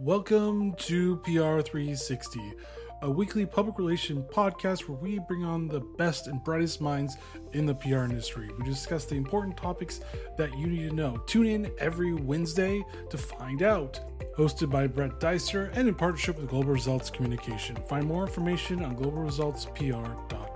Welcome 0.00 0.74
to 0.74 1.18
PR360, 1.18 2.54
a 3.02 3.10
weekly 3.10 3.46
public 3.46 3.78
relation 3.78 4.24
podcast 4.24 4.88
where 4.88 4.98
we 4.98 5.20
bring 5.20 5.44
on 5.44 5.68
the 5.68 5.78
best 5.78 6.26
and 6.26 6.42
brightest 6.42 6.80
minds 6.80 7.16
in 7.52 7.64
the 7.64 7.76
PR 7.76 8.02
industry. 8.02 8.50
We 8.58 8.64
discuss 8.64 9.04
the 9.04 9.14
important 9.14 9.56
topics 9.56 10.00
that 10.36 10.52
you 10.58 10.66
need 10.66 10.90
to 10.90 10.94
know. 10.96 11.18
Tune 11.26 11.46
in 11.46 11.70
every 11.78 12.12
Wednesday 12.12 12.84
to 13.08 13.16
find 13.16 13.62
out. 13.62 14.00
Hosted 14.36 14.68
by 14.68 14.88
Brett 14.88 15.20
Dicer 15.20 15.70
and 15.74 15.86
in 15.86 15.94
partnership 15.94 16.38
with 16.38 16.50
Global 16.50 16.72
Results 16.72 17.08
Communication. 17.08 17.76
Find 17.88 18.04
more 18.04 18.26
information 18.26 18.84
on 18.84 18.96
globalresultspr.com 18.96 20.53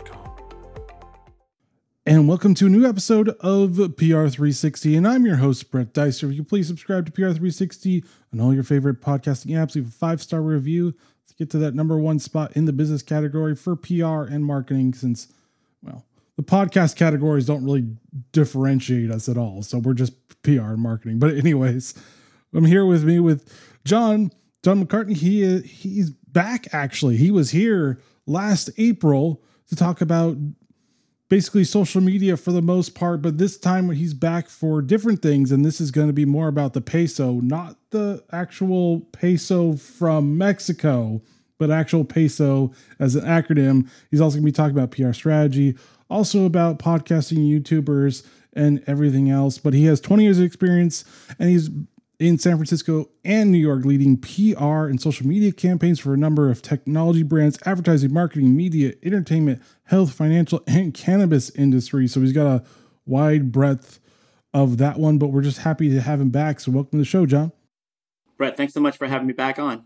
and 2.09 2.27
welcome 2.27 2.55
to 2.55 2.65
a 2.65 2.71
new 2.71 2.89
episode 2.89 3.29
of 3.41 3.73
PR360. 3.73 4.97
And 4.97 5.07
I'm 5.07 5.27
your 5.27 5.37
host, 5.37 5.71
Brett 5.71 5.93
Dicer. 5.93 6.31
If 6.31 6.37
you 6.37 6.43
please 6.43 6.67
subscribe 6.67 7.05
to 7.05 7.13
PR360 7.13 8.03
on 8.33 8.41
all 8.41 8.55
your 8.55 8.63
favorite 8.63 9.03
podcasting 9.03 9.51
apps, 9.51 9.75
leave 9.75 9.89
a 9.89 9.91
five 9.91 10.23
star 10.23 10.41
review. 10.41 10.95
Let's 11.27 11.33
get 11.37 11.51
to 11.51 11.59
that 11.59 11.75
number 11.75 11.99
one 11.99 12.19
spot 12.19 12.53
in 12.57 12.65
the 12.65 12.73
business 12.73 13.03
category 13.03 13.55
for 13.55 13.77
PR 13.77 14.23
and 14.23 14.43
marketing, 14.43 14.95
since, 14.95 15.29
well, 15.83 16.07
the 16.37 16.43
podcast 16.43 16.97
categories 16.97 17.45
don't 17.45 17.63
really 17.63 17.87
differentiate 18.33 19.11
us 19.11 19.29
at 19.29 19.37
all. 19.37 19.63
So 19.63 19.77
we're 19.77 19.93
just 19.93 20.15
PR 20.43 20.73
and 20.73 20.81
marketing. 20.81 21.19
But, 21.19 21.35
anyways, 21.35 21.93
I'm 22.55 22.65
here 22.65 22.87
with 22.87 23.05
me 23.05 23.21
with 23.21 23.53
John. 23.85 24.33
John 24.63 24.83
McCartney, 24.83 25.15
he 25.15 25.59
he's 25.61 26.09
back 26.09 26.73
actually. 26.73 27.19
He 27.19 27.31
was 27.31 27.51
here 27.51 28.01
last 28.25 28.71
April 28.79 29.43
to 29.69 29.77
talk 29.77 30.01
about 30.01 30.39
basically 31.29 31.65
social 31.65 32.01
media 32.01 32.37
for 32.37 32.53
the 32.53 32.63
most 32.63 32.95
part, 32.95 33.21
but 33.21 33.39
this 33.39 33.59
time 33.59 33.91
he's 33.91 34.15
back 34.15 34.49
for 34.49 34.81
different 34.81 35.21
things, 35.21 35.53
and 35.53 35.65
this 35.65 35.81
is 35.81 35.91
going 35.91 36.07
to 36.07 36.13
be 36.13 36.25
more 36.25 36.49
about 36.49 36.73
the 36.73 36.81
peso, 36.81 37.35
not 37.41 37.77
the 37.91 38.23
actual 38.33 39.01
peso 39.13 39.75
from 39.75 40.39
Mexico, 40.39 41.21
but 41.59 41.71
actual 41.71 42.05
peso 42.05 42.73
as 42.99 43.15
an 43.15 43.25
acronym. 43.25 43.89
He's 44.11 44.21
also 44.21 44.37
going 44.37 44.45
to 44.45 44.53
be 44.53 44.53
talking 44.53 44.77
about 44.77 44.91
PR 44.91 45.13
strategy, 45.13 45.77
also 46.09 46.45
about 46.45 46.79
podcasting, 46.79 47.39
YouTubers, 47.39 48.27
and 48.55 48.83
everything 48.87 49.31
else. 49.31 49.59
But 49.59 49.75
he 49.75 49.85
has 49.85 50.01
20 50.01 50.23
years 50.23 50.39
of 50.39 50.45
experience, 50.45 51.05
and 51.39 51.51
he's 51.51 51.69
in 52.19 52.39
San 52.39 52.57
Francisco 52.57 53.09
and 53.25 53.53
New 53.53 53.59
York, 53.59 53.85
leading 53.85 54.17
PR 54.17 54.87
and 54.87 55.01
social 55.01 55.27
media 55.27 55.53
campaigns 55.53 56.01
for 56.01 56.15
a 56.15 56.17
number 56.17 56.51
of 56.51 56.63
technology 56.63 57.23
brands, 57.23 57.59
advertising, 57.65 58.13
marketing, 58.13 58.57
media, 58.57 58.95
entertainment, 59.03 59.63
health, 59.85 60.13
financial, 60.13 60.63
and 60.67 60.95
cannabis 60.95 61.51
industry. 61.51 62.09
So 62.09 62.21
he's 62.21 62.33
got 62.33 62.47
a 62.47 62.65
wide 63.07 63.53
breadth 63.53 64.01
of 64.53 64.79
that 64.79 64.99
one, 64.99 65.19
but 65.19 65.29
we're 65.29 65.43
just 65.43 65.59
happy 65.59 65.91
to 65.91 66.01
have 66.01 66.21
him 66.21 66.31
back. 66.31 66.61
So 66.61 66.73
welcome 66.73 66.93
to 66.93 66.99
the 66.99 67.05
show, 67.05 67.27
John. 67.27 67.53
Brett, 68.37 68.57
thanks 68.57 68.75
so 68.75 68.81
much 68.81 68.97
for 68.97 69.07
having 69.07 69.27
me 69.27 69.33
back 69.33 69.59
on. 69.59 69.85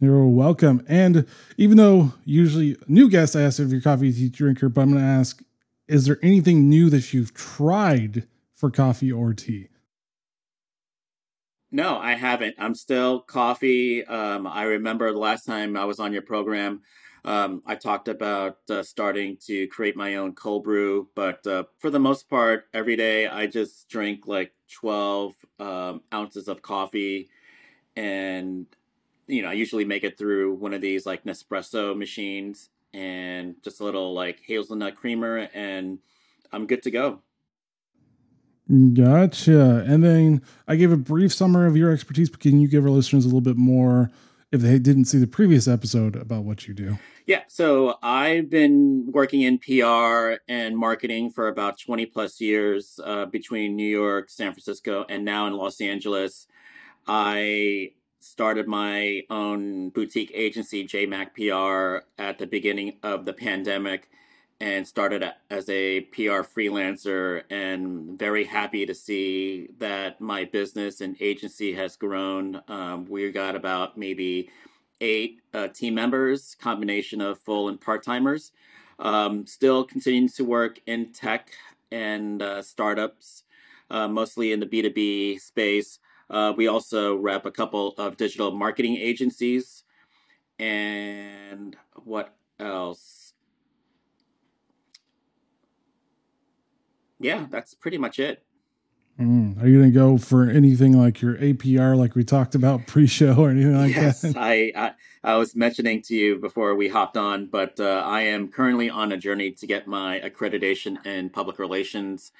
You're 0.00 0.26
welcome. 0.26 0.84
And 0.88 1.26
even 1.56 1.76
though 1.76 2.12
usually 2.24 2.76
new 2.86 3.08
guests 3.08 3.36
I 3.36 3.42
ask 3.42 3.60
if 3.60 3.70
you're 3.70 3.80
coffee 3.80 4.12
tea 4.12 4.28
drinker, 4.28 4.68
but 4.68 4.82
I'm 4.82 4.90
going 4.90 5.02
to 5.02 5.08
ask, 5.08 5.42
is 5.86 6.06
there 6.06 6.18
anything 6.22 6.68
new 6.68 6.90
that 6.90 7.12
you've 7.12 7.32
tried 7.32 8.26
for 8.54 8.70
coffee 8.70 9.12
or 9.12 9.32
tea? 9.32 9.68
No, 11.74 11.98
I 11.98 12.14
haven't. 12.14 12.54
I'm 12.56 12.76
still 12.76 13.18
coffee. 13.18 14.04
Um, 14.04 14.46
I 14.46 14.62
remember 14.62 15.10
the 15.10 15.18
last 15.18 15.44
time 15.44 15.76
I 15.76 15.84
was 15.84 15.98
on 15.98 16.12
your 16.12 16.22
program, 16.22 16.82
um, 17.24 17.62
I 17.66 17.74
talked 17.74 18.06
about 18.06 18.58
uh, 18.70 18.84
starting 18.84 19.38
to 19.46 19.66
create 19.66 19.96
my 19.96 20.14
own 20.14 20.36
cold 20.36 20.62
brew, 20.62 21.08
but 21.16 21.44
uh, 21.48 21.64
for 21.80 21.90
the 21.90 21.98
most 21.98 22.30
part, 22.30 22.66
every 22.72 22.94
day 22.94 23.26
I 23.26 23.48
just 23.48 23.88
drink 23.88 24.28
like 24.28 24.52
12 24.72 25.34
um, 25.58 26.02
ounces 26.12 26.46
of 26.46 26.62
coffee, 26.62 27.28
and 27.96 28.66
you 29.26 29.42
know 29.42 29.48
I 29.48 29.54
usually 29.54 29.84
make 29.84 30.04
it 30.04 30.16
through 30.16 30.54
one 30.54 30.74
of 30.74 30.80
these 30.80 31.06
like 31.06 31.24
Nespresso 31.24 31.98
machines 31.98 32.70
and 32.92 33.56
just 33.64 33.80
a 33.80 33.84
little 33.84 34.14
like 34.14 34.40
hazelnut 34.46 34.94
creamer, 34.94 35.48
and 35.52 35.98
I'm 36.52 36.68
good 36.68 36.84
to 36.84 36.92
go. 36.92 37.23
Gotcha. 38.68 39.84
And 39.86 40.02
then 40.02 40.42
I 40.66 40.76
gave 40.76 40.90
a 40.90 40.96
brief 40.96 41.34
summary 41.34 41.68
of 41.68 41.76
your 41.76 41.92
expertise, 41.92 42.30
but 42.30 42.40
can 42.40 42.60
you 42.60 42.68
give 42.68 42.84
our 42.84 42.90
listeners 42.90 43.24
a 43.24 43.28
little 43.28 43.42
bit 43.42 43.56
more 43.56 44.10
if 44.52 44.62
they 44.62 44.78
didn't 44.78 45.04
see 45.04 45.18
the 45.18 45.26
previous 45.26 45.68
episode 45.68 46.16
about 46.16 46.44
what 46.44 46.66
you 46.66 46.72
do? 46.72 46.98
Yeah. 47.26 47.42
So 47.48 47.98
I've 48.02 48.48
been 48.48 49.10
working 49.10 49.42
in 49.42 49.58
PR 49.58 50.40
and 50.48 50.76
marketing 50.78 51.30
for 51.30 51.48
about 51.48 51.78
20 51.78 52.06
plus 52.06 52.40
years 52.40 52.98
uh, 53.04 53.26
between 53.26 53.76
New 53.76 53.88
York, 53.88 54.30
San 54.30 54.52
Francisco, 54.52 55.04
and 55.08 55.24
now 55.24 55.46
in 55.46 55.52
Los 55.54 55.80
Angeles. 55.80 56.46
I 57.06 57.92
started 58.20 58.66
my 58.66 59.22
own 59.28 59.90
boutique 59.90 60.32
agency, 60.34 60.86
JMac 60.86 61.34
PR, 61.34 62.06
at 62.18 62.38
the 62.38 62.46
beginning 62.46 62.94
of 63.02 63.26
the 63.26 63.34
pandemic 63.34 64.08
and 64.60 64.86
started 64.86 65.24
as 65.50 65.68
a 65.68 66.02
PR 66.12 66.42
freelancer 66.42 67.42
and 67.50 68.18
very 68.18 68.44
happy 68.44 68.86
to 68.86 68.94
see 68.94 69.68
that 69.78 70.20
my 70.20 70.44
business 70.44 71.00
and 71.00 71.16
agency 71.20 71.72
has 71.72 71.96
grown. 71.96 72.62
Um, 72.68 73.06
we 73.06 73.30
got 73.32 73.56
about 73.56 73.98
maybe 73.98 74.50
eight 75.00 75.40
uh, 75.52 75.68
team 75.68 75.94
members, 75.94 76.56
combination 76.60 77.20
of 77.20 77.38
full 77.38 77.68
and 77.68 77.80
part 77.80 78.02
timers. 78.04 78.52
Um, 78.98 79.46
still 79.46 79.84
continuing 79.84 80.28
to 80.30 80.44
work 80.44 80.80
in 80.86 81.12
tech 81.12 81.50
and 81.90 82.40
uh, 82.40 82.62
startups, 82.62 83.42
uh, 83.90 84.08
mostly 84.08 84.52
in 84.52 84.60
the 84.60 84.66
B2B 84.66 85.40
space. 85.40 85.98
Uh, 86.30 86.52
we 86.56 86.68
also 86.68 87.16
rep 87.16 87.44
a 87.44 87.50
couple 87.50 87.94
of 87.98 88.16
digital 88.16 88.50
marketing 88.52 88.96
agencies. 88.96 89.84
And 90.58 91.76
what 92.04 92.34
else? 92.58 93.13
Yeah, 97.24 97.46
that's 97.50 97.72
pretty 97.72 97.96
much 97.96 98.18
it. 98.18 98.44
Mm. 99.18 99.62
Are 99.62 99.66
you 99.66 99.78
going 99.78 99.90
to 99.90 99.98
go 99.98 100.18
for 100.18 100.50
anything 100.50 100.92
like 100.92 101.22
your 101.22 101.36
APR, 101.36 101.96
like 101.96 102.14
we 102.14 102.22
talked 102.22 102.54
about 102.54 102.86
pre-show, 102.86 103.34
or 103.34 103.50
anything 103.50 103.76
like 103.76 103.94
yes, 103.94 104.20
that? 104.22 104.36
I, 104.36 104.72
I 104.76 104.92
I 105.22 105.36
was 105.36 105.56
mentioning 105.56 106.02
to 106.02 106.14
you 106.14 106.36
before 106.36 106.74
we 106.74 106.88
hopped 106.88 107.16
on, 107.16 107.46
but 107.46 107.80
uh, 107.80 108.02
I 108.04 108.22
am 108.22 108.48
currently 108.48 108.90
on 108.90 109.12
a 109.12 109.16
journey 109.16 109.52
to 109.52 109.66
get 109.66 109.86
my 109.86 110.20
accreditation 110.20 111.04
in 111.06 111.30
public 111.30 111.58
relations. 111.58 112.32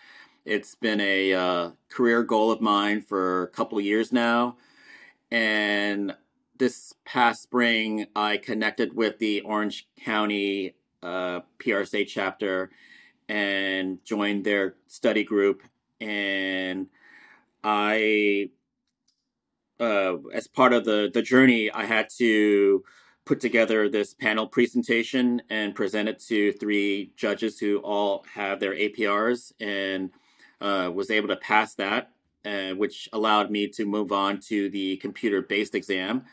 It's 0.44 0.74
been 0.74 1.00
a 1.00 1.32
uh, 1.32 1.70
career 1.88 2.22
goal 2.22 2.50
of 2.50 2.60
mine 2.60 3.00
for 3.00 3.44
a 3.44 3.48
couple 3.48 3.78
of 3.78 3.84
years 3.84 4.12
now, 4.12 4.56
and 5.30 6.14
this 6.58 6.92
past 7.06 7.42
spring 7.42 8.06
I 8.14 8.36
connected 8.36 8.94
with 8.94 9.18
the 9.18 9.40
Orange 9.42 9.88
County 10.04 10.74
uh, 11.02 11.40
PRSA 11.58 12.06
chapter 12.06 12.70
and 13.28 14.04
joined 14.04 14.44
their 14.44 14.74
study 14.86 15.24
group. 15.24 15.62
And 16.00 16.88
I, 17.62 18.50
uh, 19.80 20.16
as 20.32 20.46
part 20.46 20.72
of 20.72 20.84
the, 20.84 21.10
the 21.12 21.22
journey, 21.22 21.70
I 21.70 21.84
had 21.84 22.08
to 22.18 22.84
put 23.24 23.40
together 23.40 23.88
this 23.88 24.12
panel 24.14 24.46
presentation 24.46 25.40
and 25.48 25.74
present 25.74 26.08
it 26.08 26.20
to 26.20 26.52
three 26.52 27.12
judges 27.16 27.58
who 27.58 27.78
all 27.78 28.24
have 28.34 28.60
their 28.60 28.74
APRs 28.74 29.52
and 29.60 30.10
uh, 30.60 30.90
was 30.92 31.10
able 31.10 31.28
to 31.28 31.36
pass 31.36 31.74
that, 31.74 32.10
uh, 32.44 32.70
which 32.70 33.08
allowed 33.12 33.50
me 33.50 33.68
to 33.68 33.86
move 33.86 34.12
on 34.12 34.40
to 34.40 34.68
the 34.68 34.96
computer 34.98 35.40
based 35.40 35.74
exam, 35.74 36.24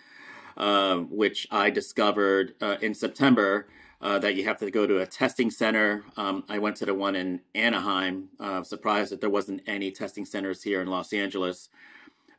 uh, 0.58 0.97
which 0.97 1.47
I 1.50 1.69
discovered 1.69 2.56
uh, 2.62 2.75
in 2.81 2.94
September 2.94 3.68
uh, 4.01 4.17
that 4.19 4.35
you 4.35 4.44
have 4.44 4.57
to 4.57 4.72
go 4.72 4.88
to 4.88 5.00
a 5.00 5.06
testing 5.06 5.51
center. 5.51 6.03
Um, 6.17 6.44
I 6.50 6.57
went 6.59 6.75
to 6.78 6.85
the 6.85 6.94
one 6.94 7.16
in 7.16 7.41
Anaheim. 7.53 8.29
Uh, 8.39 8.63
surprised 8.63 9.12
that 9.12 9.22
there 9.22 9.29
wasn't 9.29 9.62
any 9.67 9.91
testing 9.91 10.25
centers 10.25 10.63
here 10.63 10.81
in 10.81 10.88
Los 10.88 11.13
Angeles, 11.13 11.69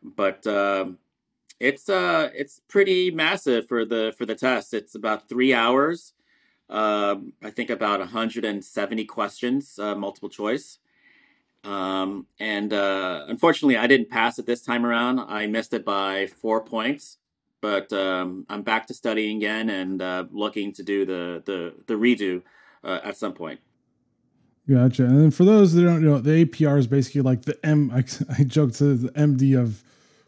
but 0.02 0.46
uh, 0.46 0.86
it's 1.60 1.88
uh 1.88 2.30
it's 2.34 2.60
pretty 2.68 3.10
massive 3.12 3.68
for 3.68 3.84
the 3.84 4.12
for 4.18 4.26
the 4.26 4.34
test. 4.34 4.74
It's 4.74 4.94
about 4.94 5.28
three 5.28 5.54
hours. 5.54 6.14
Um, 6.68 7.34
I 7.42 7.50
think 7.50 7.68
about 7.70 8.00
170 8.00 9.04
questions, 9.04 9.78
uh, 9.78 9.94
multiple 9.94 10.30
choice. 10.30 10.78
Um, 11.64 12.26
and 12.40 12.72
uh, 12.72 13.26
unfortunately, 13.28 13.76
I 13.76 13.86
didn't 13.86 14.08
pass 14.08 14.38
it 14.38 14.46
this 14.46 14.62
time 14.62 14.86
around. 14.86 15.20
I 15.20 15.46
missed 15.46 15.74
it 15.74 15.84
by 15.84 16.26
four 16.26 16.64
points 16.64 17.18
but 17.62 17.90
um, 17.92 18.44
I'm 18.50 18.62
back 18.62 18.88
to 18.88 18.94
studying 18.94 19.38
again 19.38 19.70
and 19.70 20.02
uh, 20.02 20.24
looking 20.30 20.74
to 20.74 20.82
do 20.82 21.06
the 21.06 21.42
the 21.46 21.72
the 21.86 21.94
redo 21.94 22.42
uh, 22.84 23.00
at 23.02 23.16
some 23.16 23.32
point. 23.32 23.60
Gotcha. 24.68 25.04
And 25.04 25.18
then 25.18 25.30
for 25.30 25.44
those 25.44 25.72
that 25.72 25.82
don't 25.82 26.02
know, 26.02 26.18
the 26.18 26.44
APR 26.44 26.78
is 26.78 26.86
basically 26.86 27.22
like 27.22 27.42
the 27.42 27.58
M. 27.64 27.90
I, 27.90 28.04
I 28.38 28.44
joked 28.44 28.74
to 28.76 28.94
the 28.94 29.10
MD 29.10 29.58
of 29.58 29.82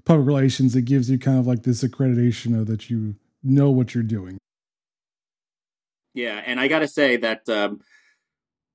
public 0.04 0.26
relations. 0.26 0.75
It 0.75 0.82
gives 0.82 1.10
you 1.10 1.19
kind 1.19 1.38
of 1.38 1.46
like 1.46 1.64
this 1.64 1.84
accreditation 1.84 2.58
of 2.58 2.66
that 2.69 2.88
you 2.88 3.16
know 3.42 3.70
what 3.70 3.94
you're 3.94 4.02
doing. 4.02 4.38
Yeah, 6.14 6.40
and 6.46 6.60
I 6.60 6.69
got 6.69 6.78
to 6.78 6.88
say 6.88 7.16
that 7.16 7.48
um, 7.48 7.81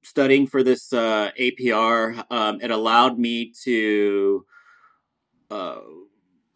studying 0.04 0.48
for 0.48 0.62
this 0.62 0.92
uh, 0.92 1.32
APR, 1.40 2.26
um, 2.30 2.60
it 2.62 2.72
allowed 2.72 3.18
me 3.18 3.54
to 3.64 4.46
uh, 5.50 5.78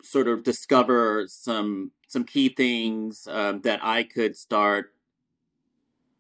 sort 0.03 0.27
of 0.27 0.43
discover 0.43 1.25
some 1.27 1.91
some 2.07 2.23
key 2.23 2.49
things 2.49 3.27
um, 3.31 3.61
that 3.61 3.79
I 3.83 4.03
could 4.03 4.37
start 4.37 4.93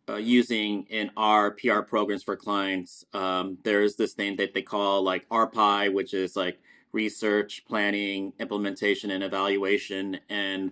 uh, 0.09 0.15
using 0.15 0.85
in 0.89 1.11
our 1.15 1.51
PR 1.51 1.81
programs 1.81 2.23
for 2.23 2.35
clients. 2.35 3.05
Um, 3.13 3.57
there's 3.63 3.95
this 3.95 4.13
thing 4.13 4.35
that 4.37 4.53
they 4.53 4.61
call 4.61 5.03
like 5.03 5.27
RPI, 5.29 5.93
which 5.93 6.13
is 6.13 6.35
like 6.35 6.59
research, 6.91 7.63
planning, 7.67 8.33
implementation, 8.39 9.11
and 9.11 9.23
evaluation, 9.23 10.19
and 10.29 10.71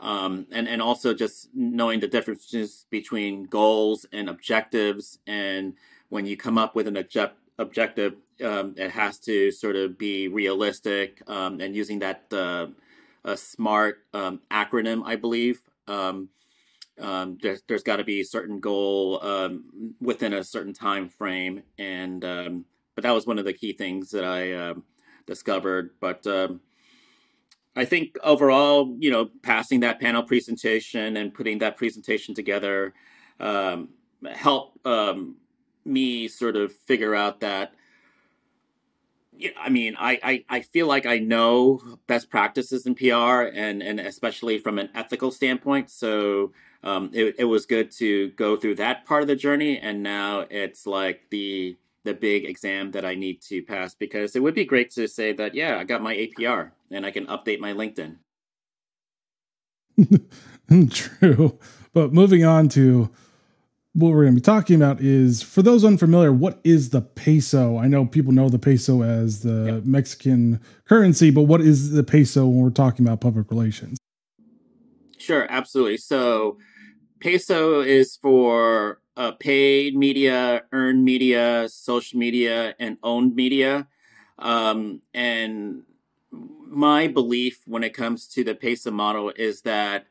um, 0.00 0.46
and 0.52 0.68
and 0.68 0.82
also 0.82 1.14
just 1.14 1.48
knowing 1.54 2.00
the 2.00 2.08
differences 2.08 2.86
between 2.90 3.44
goals 3.44 4.04
and 4.12 4.28
objectives. 4.28 5.18
And 5.26 5.74
when 6.08 6.26
you 6.26 6.36
come 6.36 6.58
up 6.58 6.74
with 6.74 6.86
an 6.86 6.96
object, 6.96 7.38
objective, 7.58 8.14
um, 8.44 8.74
it 8.76 8.90
has 8.90 9.18
to 9.20 9.50
sort 9.50 9.76
of 9.76 9.98
be 9.98 10.28
realistic, 10.28 11.22
um, 11.26 11.60
and 11.60 11.74
using 11.74 11.98
that 12.00 12.24
uh, 12.32 12.66
smart 13.34 14.04
um, 14.14 14.40
acronym, 14.50 15.02
I 15.04 15.16
believe. 15.16 15.60
Um, 15.88 16.28
um, 17.00 17.38
there's 17.42 17.62
there's 17.68 17.82
got 17.82 17.96
to 17.96 18.04
be 18.04 18.20
a 18.20 18.24
certain 18.24 18.60
goal 18.60 19.22
um, 19.22 19.94
within 20.00 20.32
a 20.32 20.44
certain 20.44 20.72
time 20.72 21.08
frame, 21.08 21.62
and 21.78 22.20
but 22.20 23.02
that 23.02 23.10
was 23.10 23.26
one 23.26 23.38
of 23.38 23.44
the 23.44 23.52
key 23.52 23.72
things 23.72 24.10
that 24.10 24.24
I 24.24 24.52
uh, 24.52 24.74
discovered. 25.26 25.90
But 26.00 26.26
I 27.78 27.84
think 27.84 28.16
overall, 28.24 28.96
you 28.98 29.10
know, 29.10 29.28
passing 29.42 29.80
that 29.80 30.00
panel 30.00 30.22
presentation 30.22 31.18
and 31.18 31.34
putting 31.34 31.58
that 31.58 31.76
presentation 31.76 32.34
together 32.34 32.94
helped 33.38 34.78
me 35.84 36.28
sort 36.28 36.56
of 36.56 36.72
figure 36.72 37.14
out 37.14 37.40
that 37.40 37.72
I 39.58 39.68
mean, 39.68 39.96
I, 39.98 40.18
I, 40.22 40.44
I 40.48 40.60
feel 40.60 40.86
like 40.86 41.06
I 41.06 41.18
know 41.18 41.80
best 42.06 42.30
practices 42.30 42.86
in 42.86 42.94
PR 42.94 43.50
and, 43.54 43.82
and 43.82 44.00
especially 44.00 44.58
from 44.58 44.78
an 44.78 44.90
ethical 44.94 45.30
standpoint. 45.30 45.90
So 45.90 46.52
um, 46.82 47.10
it, 47.12 47.36
it 47.38 47.44
was 47.44 47.66
good 47.66 47.90
to 47.92 48.30
go 48.30 48.56
through 48.56 48.76
that 48.76 49.06
part 49.06 49.22
of 49.22 49.28
the 49.28 49.36
journey. 49.36 49.78
And 49.78 50.02
now 50.02 50.46
it's 50.50 50.86
like 50.86 51.22
the 51.30 51.76
the 52.04 52.14
big 52.14 52.44
exam 52.44 52.92
that 52.92 53.04
I 53.04 53.16
need 53.16 53.42
to 53.42 53.62
pass 53.62 53.94
because 53.94 54.36
it 54.36 54.42
would 54.42 54.54
be 54.54 54.64
great 54.64 54.92
to 54.92 55.08
say 55.08 55.32
that, 55.32 55.56
yeah, 55.56 55.76
I 55.76 55.82
got 55.82 56.00
my 56.00 56.14
APR 56.14 56.70
and 56.90 57.04
I 57.04 57.10
can 57.10 57.26
update 57.26 57.58
my 57.58 57.72
LinkedIn. 57.72 58.18
True. 60.90 61.58
But 61.92 62.12
moving 62.12 62.44
on 62.44 62.68
to 62.70 63.10
what 63.96 64.10
we're 64.10 64.24
going 64.24 64.34
to 64.34 64.40
be 64.40 64.44
talking 64.44 64.76
about 64.76 65.00
is 65.00 65.42
for 65.42 65.62
those 65.62 65.82
unfamiliar, 65.82 66.30
what 66.30 66.60
is 66.64 66.90
the 66.90 67.00
peso? 67.00 67.78
I 67.78 67.88
know 67.88 68.04
people 68.04 68.30
know 68.30 68.50
the 68.50 68.58
peso 68.58 69.02
as 69.02 69.40
the 69.40 69.72
yep. 69.76 69.84
Mexican 69.84 70.60
currency, 70.84 71.30
but 71.30 71.42
what 71.42 71.62
is 71.62 71.92
the 71.92 72.02
peso 72.02 72.46
when 72.46 72.62
we're 72.62 72.68
talking 72.68 73.06
about 73.06 73.22
public 73.22 73.50
relations? 73.50 73.96
Sure, 75.16 75.46
absolutely. 75.48 75.96
So, 75.96 76.58
peso 77.20 77.80
is 77.80 78.16
for 78.16 79.00
uh, 79.16 79.32
paid 79.32 79.96
media, 79.96 80.64
earned 80.72 81.02
media, 81.02 81.66
social 81.70 82.18
media, 82.18 82.74
and 82.78 82.98
owned 83.02 83.34
media. 83.34 83.88
Um, 84.38 85.00
and 85.14 85.84
my 86.30 87.08
belief 87.08 87.62
when 87.64 87.82
it 87.82 87.94
comes 87.94 88.28
to 88.28 88.44
the 88.44 88.54
peso 88.54 88.90
model 88.90 89.30
is 89.30 89.62
that 89.62 90.06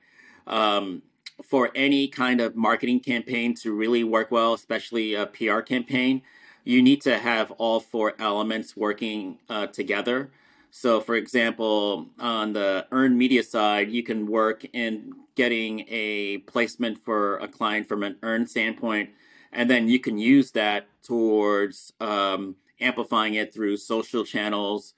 um, 0.47 1.03
for 1.43 1.71
any 1.75 2.07
kind 2.07 2.41
of 2.41 2.55
marketing 2.55 2.99
campaign 2.99 3.53
to 3.55 3.73
really 3.73 4.03
work 4.03 4.31
well, 4.31 4.53
especially 4.53 5.13
a 5.13 5.25
PR 5.25 5.59
campaign, 5.59 6.21
you 6.63 6.81
need 6.81 7.01
to 7.01 7.17
have 7.19 7.51
all 7.51 7.79
four 7.79 8.13
elements 8.19 8.75
working 8.75 9.37
uh, 9.49 9.67
together. 9.67 10.31
So, 10.71 10.99
for 10.99 11.15
example, 11.15 12.07
on 12.19 12.53
the 12.53 12.85
earned 12.91 13.17
media 13.17 13.43
side, 13.43 13.89
you 13.91 14.03
can 14.03 14.25
work 14.25 14.65
in 14.73 15.13
getting 15.35 15.85
a 15.87 16.39
placement 16.39 16.97
for 16.97 17.37
a 17.37 17.47
client 17.47 17.87
from 17.87 18.03
an 18.03 18.17
earned 18.23 18.49
standpoint, 18.49 19.11
and 19.53 19.69
then 19.69 19.87
you 19.87 19.99
can 19.99 20.17
use 20.17 20.51
that 20.51 20.87
towards 21.01 21.93
um, 22.01 22.55
amplifying 22.81 23.35
it 23.35 23.53
through 23.53 23.77
social 23.77 24.25
channels. 24.25 24.95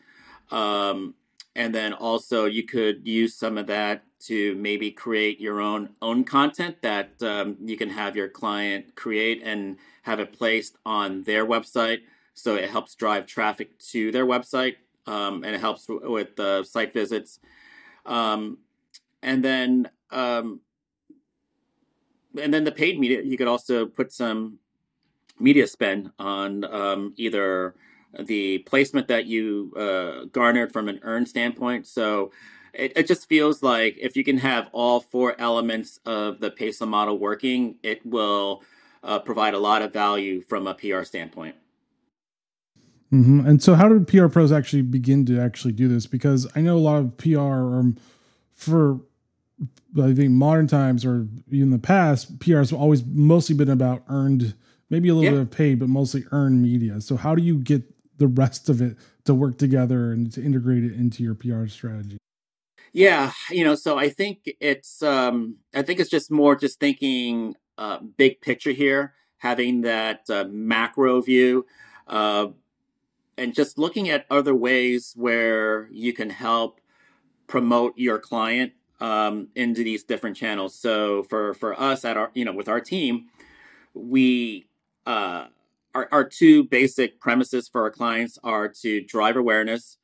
Um, 0.50 1.13
and 1.56 1.75
then 1.75 1.94
also 1.94 2.45
you 2.45 2.63
could 2.63 3.06
use 3.06 3.36
some 3.36 3.57
of 3.57 3.68
that 3.68 4.04
to 4.19 4.56
maybe 4.56 4.92
create 4.92 5.40
your 5.40 5.62
own 5.62 5.90
own 6.02 6.24
content 6.24 6.81
that 6.81 7.12
um, 7.22 7.56
you 7.64 7.78
can 7.78 7.90
have 7.90 8.16
your 8.16 8.28
client 8.28 8.96
create 8.96 9.42
and 9.44 9.78
have 10.04 10.19
it 10.19 10.34
placed 10.34 10.78
on 10.86 11.24
their 11.24 11.46
website. 11.46 12.00
So 12.34 12.56
it 12.56 12.69
helps 12.69 12.96
drive 12.96 13.25
traffic 13.25 13.78
to 13.92 14.12
their 14.12 14.25
website 14.25 14.75
um, 15.06 15.44
and 15.44 15.56
it 15.56 15.60
helps 15.60 15.86
w- 15.86 16.12
with 16.12 16.36
the 16.36 16.64
site 16.64 16.94
visits. 16.94 17.40
Um, 18.06 18.60
and 19.22 19.44
then 19.44 19.90
um, 20.12 20.62
and 22.40 22.54
then 22.54 22.64
the 22.64 22.72
paid 22.72 23.00
media 23.00 23.22
you 23.22 23.38
could 23.38 23.48
also 23.48 23.86
put 23.86 24.12
some 24.12 24.60
media 25.40 25.68
spend 25.68 26.12
on 26.18 26.64
um, 26.66 27.14
either 27.18 27.75
the 28.19 28.60
placement 28.60 29.08
that 29.08 29.25
you 29.25 29.74
uh, 29.78 30.25
garnered 30.31 30.72
from 30.72 30.88
an 30.88 31.00
earned 31.04 31.28
standpoint. 31.28 31.86
So 31.86 32.31
it, 32.77 32.94
it 32.95 33.07
just 33.07 33.27
feels 33.27 33.63
like 33.63 33.97
if 34.00 34.15
you 34.15 34.24
can 34.24 34.38
have 34.38 34.69
all 34.71 35.00
four 35.00 35.35
elements 35.39 36.00
of 36.06 36.39
the 36.39 36.51
peso 36.51 36.85
model 36.85 37.18
working, 37.18 37.75
it 37.81 38.06
will 38.06 38.62
uh, 39.03 39.19
provide 39.19 39.53
a 39.53 39.59
lot 39.59 39.81
of 39.81 39.91
value 39.91 40.41
from 40.41 40.68
a 40.68 40.75
PR 40.75 41.03
standpoint. 41.03 41.56
Mm-hmm. 43.12 43.47
And 43.47 43.63
so, 43.63 43.74
how 43.74 43.88
did 43.88 44.07
PR 44.07 44.27
pros 44.27 44.51
actually 44.51 44.83
begin 44.83 45.25
to 45.27 45.39
actually 45.39 45.71
do 45.71 45.88
this? 45.88 46.06
Because 46.06 46.47
I 46.56 46.62
know 46.62 46.77
a 46.77 46.79
lot 46.79 46.97
of 46.97 47.18
PR 47.18 47.39
um, 47.39 47.97
for 48.53 49.00
I 50.00 50.13
think 50.13 50.31
modern 50.31 50.68
times 50.68 51.06
or 51.06 51.27
even 51.50 51.71
the 51.71 51.80
past, 51.80 52.39
PR 52.39 52.57
has 52.57 52.73
always 52.73 53.03
mostly 53.06 53.56
been 53.56 53.69
about 53.69 54.03
earned, 54.09 54.53
maybe 54.89 55.09
a 55.09 55.15
little 55.15 55.31
yeah. 55.31 55.38
bit 55.38 55.41
of 55.41 55.51
paid, 55.51 55.80
but 55.80 55.89
mostly 55.89 56.25
earned 56.31 56.62
media. 56.62 57.01
So, 57.01 57.15
how 57.15 57.33
do 57.33 57.41
you 57.41 57.57
get 57.57 57.83
the 58.18 58.27
rest 58.27 58.68
of 58.68 58.81
it 58.81 58.97
to 59.23 59.33
work 59.33 59.57
together 59.57 60.12
and 60.12 60.31
to 60.33 60.44
integrate 60.44 60.83
it 60.83 60.94
into 60.94 61.23
your 61.23 61.33
PR 61.33 61.68
strategy? 61.68 62.18
Yeah, 62.94 63.31
you 63.51 63.63
know, 63.63 63.75
so 63.75 63.98
I 63.98 64.10
think 64.10 64.50
it's 64.60 65.01
um 65.04 65.57
I 65.74 65.81
think 65.81 66.00
it's 66.00 66.10
just 66.10 66.31
more 66.31 66.56
just 66.56 66.80
thinking 66.80 67.56
uh 67.78 68.00
big 68.18 68.42
picture 68.42 68.72
here, 68.72 69.13
having 69.38 69.81
that 69.81 70.22
uh, 70.30 70.45
macro 70.50 71.22
view 71.22 71.66
uh 72.07 72.48
and 73.38 73.54
just 73.56 73.78
looking 73.78 74.10
at 74.10 74.25
other 74.31 74.56
ways 74.56 75.13
where 75.18 75.89
you 75.92 76.13
can 76.13 76.30
help 76.31 76.81
promote 77.48 77.94
your 77.98 78.19
client 78.19 78.74
um 79.01 79.50
into 79.56 79.83
these 79.83 80.04
different 80.04 80.38
channels. 80.38 80.75
So 80.80 81.24
for 81.24 81.54
for 81.56 81.80
us 81.80 82.06
at 82.06 82.18
our 82.18 82.31
you 82.35 82.45
know 82.45 82.54
with 82.54 82.69
our 82.69 82.81
team, 82.81 83.28
we 83.94 84.68
uh 85.06 85.47
our, 85.95 86.07
our 86.11 86.23
two 86.23 86.64
basic 86.66 87.19
premises 87.19 87.68
for 87.68 87.83
our 87.83 87.92
clients 87.92 88.38
are 88.44 88.68
to 88.69 89.02
drive 89.04 89.35
awareness 89.38 89.97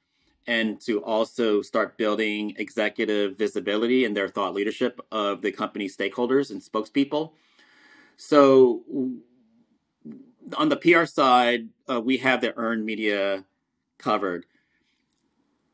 and 0.47 0.79
to 0.81 1.03
also 1.03 1.61
start 1.61 1.97
building 1.97 2.53
executive 2.57 3.37
visibility 3.37 4.05
and 4.05 4.15
their 4.15 4.27
thought 4.27 4.53
leadership 4.53 4.99
of 5.11 5.41
the 5.41 5.51
company 5.51 5.87
stakeholders 5.87 6.51
and 6.51 6.61
spokespeople. 6.61 7.31
So, 8.17 8.83
on 10.57 10.69
the 10.69 10.75
PR 10.75 11.05
side, 11.05 11.69
uh, 11.89 12.01
we 12.01 12.17
have 12.17 12.41
the 12.41 12.55
earned 12.57 12.85
media 12.85 13.45
covered. 13.97 14.45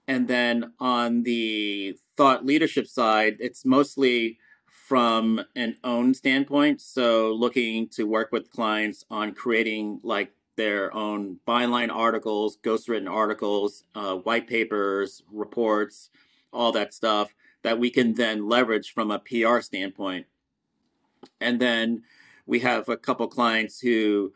And 0.08 0.28
then 0.28 0.74
on 0.80 1.24
the 1.24 1.98
thought 2.18 2.46
leadership 2.46 2.88
side, 2.88 3.38
it's 3.40 3.66
mostly 3.66 4.40
from 4.66 5.42
an 5.56 5.78
own 5.84 6.14
standpoint. 6.14 6.82
So, 6.82 7.34
looking 7.34 7.90
to 7.90 8.06
work 8.06 8.32
with 8.32 8.52
clients 8.52 9.04
on 9.10 9.34
creating 9.34 10.00
like 10.04 10.32
their 10.60 10.94
own 10.94 11.40
byline 11.48 11.90
articles, 11.90 12.58
ghostwritten 12.58 13.10
articles, 13.10 13.86
uh, 13.96 14.16
white 14.16 14.46
papers, 14.46 15.24
reports, 15.32 16.10
all 16.52 16.74
that 16.74 16.94
stuff 16.94 17.34
that 17.64 17.80
we 17.80 17.90
can 17.90 18.14
then 18.14 18.50
leverage 18.50 18.94
from 18.94 19.10
a 19.10 19.20
PR 19.20 19.62
standpoint. 19.62 20.26
And 21.40 21.62
then 21.62 22.04
we 22.46 22.60
have 22.60 22.90
a 22.90 22.98
couple 22.98 23.26
clients 23.28 23.80
who 23.80 24.34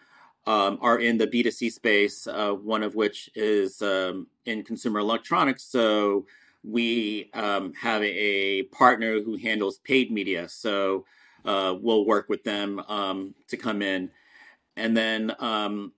um, 0.48 0.78
are 0.82 0.98
in 0.98 1.18
the 1.18 1.28
B2C 1.28 1.74
space, 1.74 2.26
uh, 2.26 2.54
one 2.54 2.84
of 2.84 2.96
which 2.96 3.30
is 3.36 3.82
um, 3.82 4.28
in 4.46 4.64
consumer 4.64 5.00
electronics. 5.00 5.66
So 5.66 6.26
we 6.64 7.30
um, 7.34 7.74
have 7.74 8.02
a 8.02 8.64
partner 8.64 9.22
who 9.22 9.36
handles 9.36 9.80
paid 9.80 10.10
media. 10.10 10.48
So 10.48 11.04
uh, 11.44 11.76
we'll 11.82 12.06
work 12.06 12.30
with 12.30 12.46
them 12.46 12.80
um, 12.88 13.36
to 13.50 13.58
come 13.58 13.82
in. 13.82 14.10
And 14.78 14.96
then 14.96 15.36
um, 15.40 15.92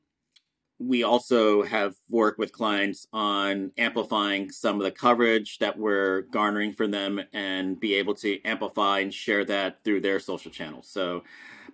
we 0.79 1.03
also 1.03 1.63
have 1.63 1.95
worked 2.09 2.37
with 2.37 2.51
clients 2.51 3.07
on 3.13 3.71
amplifying 3.77 4.51
some 4.51 4.75
of 4.75 4.83
the 4.83 4.91
coverage 4.91 5.59
that 5.59 5.77
we're 5.77 6.21
garnering 6.23 6.73
for 6.73 6.85
them 6.85 7.21
and 7.33 7.79
be 7.79 7.95
able 7.95 8.13
to 8.13 8.41
amplify 8.43 8.99
and 8.99 9.13
share 9.13 9.45
that 9.45 9.83
through 9.83 10.01
their 10.01 10.19
social 10.19 10.51
channels. 10.51 10.87
So, 10.89 11.23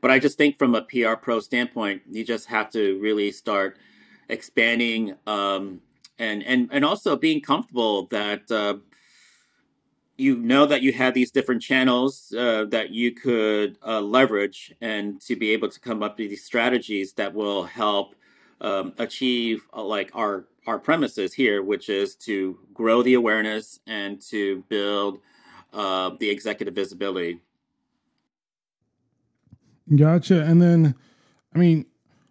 but 0.01 0.11
I 0.11 0.19
just 0.19 0.37
think 0.37 0.59
from 0.59 0.75
a 0.75 0.83
PR 0.83 1.15
pro 1.15 1.39
standpoint, 1.39 2.03
you 2.11 2.23
just 2.23 2.47
have 2.47 2.69
to 2.71 2.99
really 2.99 3.31
start 3.31 3.77
expanding 4.29 5.15
um, 5.27 5.81
and 6.19 6.43
and 6.43 6.69
and 6.71 6.85
also 6.85 7.15
being 7.15 7.41
comfortable 7.41 8.05
that 8.07 8.49
uh, 8.51 8.75
you 10.17 10.37
know 10.37 10.67
that 10.67 10.83
you 10.83 10.93
have 10.93 11.15
these 11.15 11.31
different 11.31 11.61
channels 11.61 12.33
uh, 12.37 12.65
that 12.65 12.91
you 12.91 13.11
could 13.11 13.77
uh, 13.85 13.99
leverage 13.99 14.73
and 14.79 15.19
to 15.21 15.35
be 15.35 15.51
able 15.51 15.69
to 15.69 15.79
come 15.79 16.03
up 16.03 16.19
with 16.19 16.29
these 16.29 16.45
strategies 16.45 17.13
that 17.13 17.33
will 17.33 17.63
help 17.63 18.15
um, 18.61 18.93
achieve 18.97 19.67
uh, 19.73 19.83
like 19.83 20.11
our 20.13 20.45
our 20.67 20.77
premises 20.77 21.33
here 21.33 21.63
which 21.63 21.89
is 21.89 22.15
to 22.15 22.57
grow 22.73 23.01
the 23.01 23.15
awareness 23.15 23.79
and 23.87 24.21
to 24.21 24.63
build 24.69 25.19
uh, 25.73 26.11
the 26.19 26.29
executive 26.29 26.75
visibility. 26.75 27.39
Gotcha. 29.95 30.43
And 30.43 30.61
then 30.61 30.95
i 31.53 31.57
mean 31.57 31.85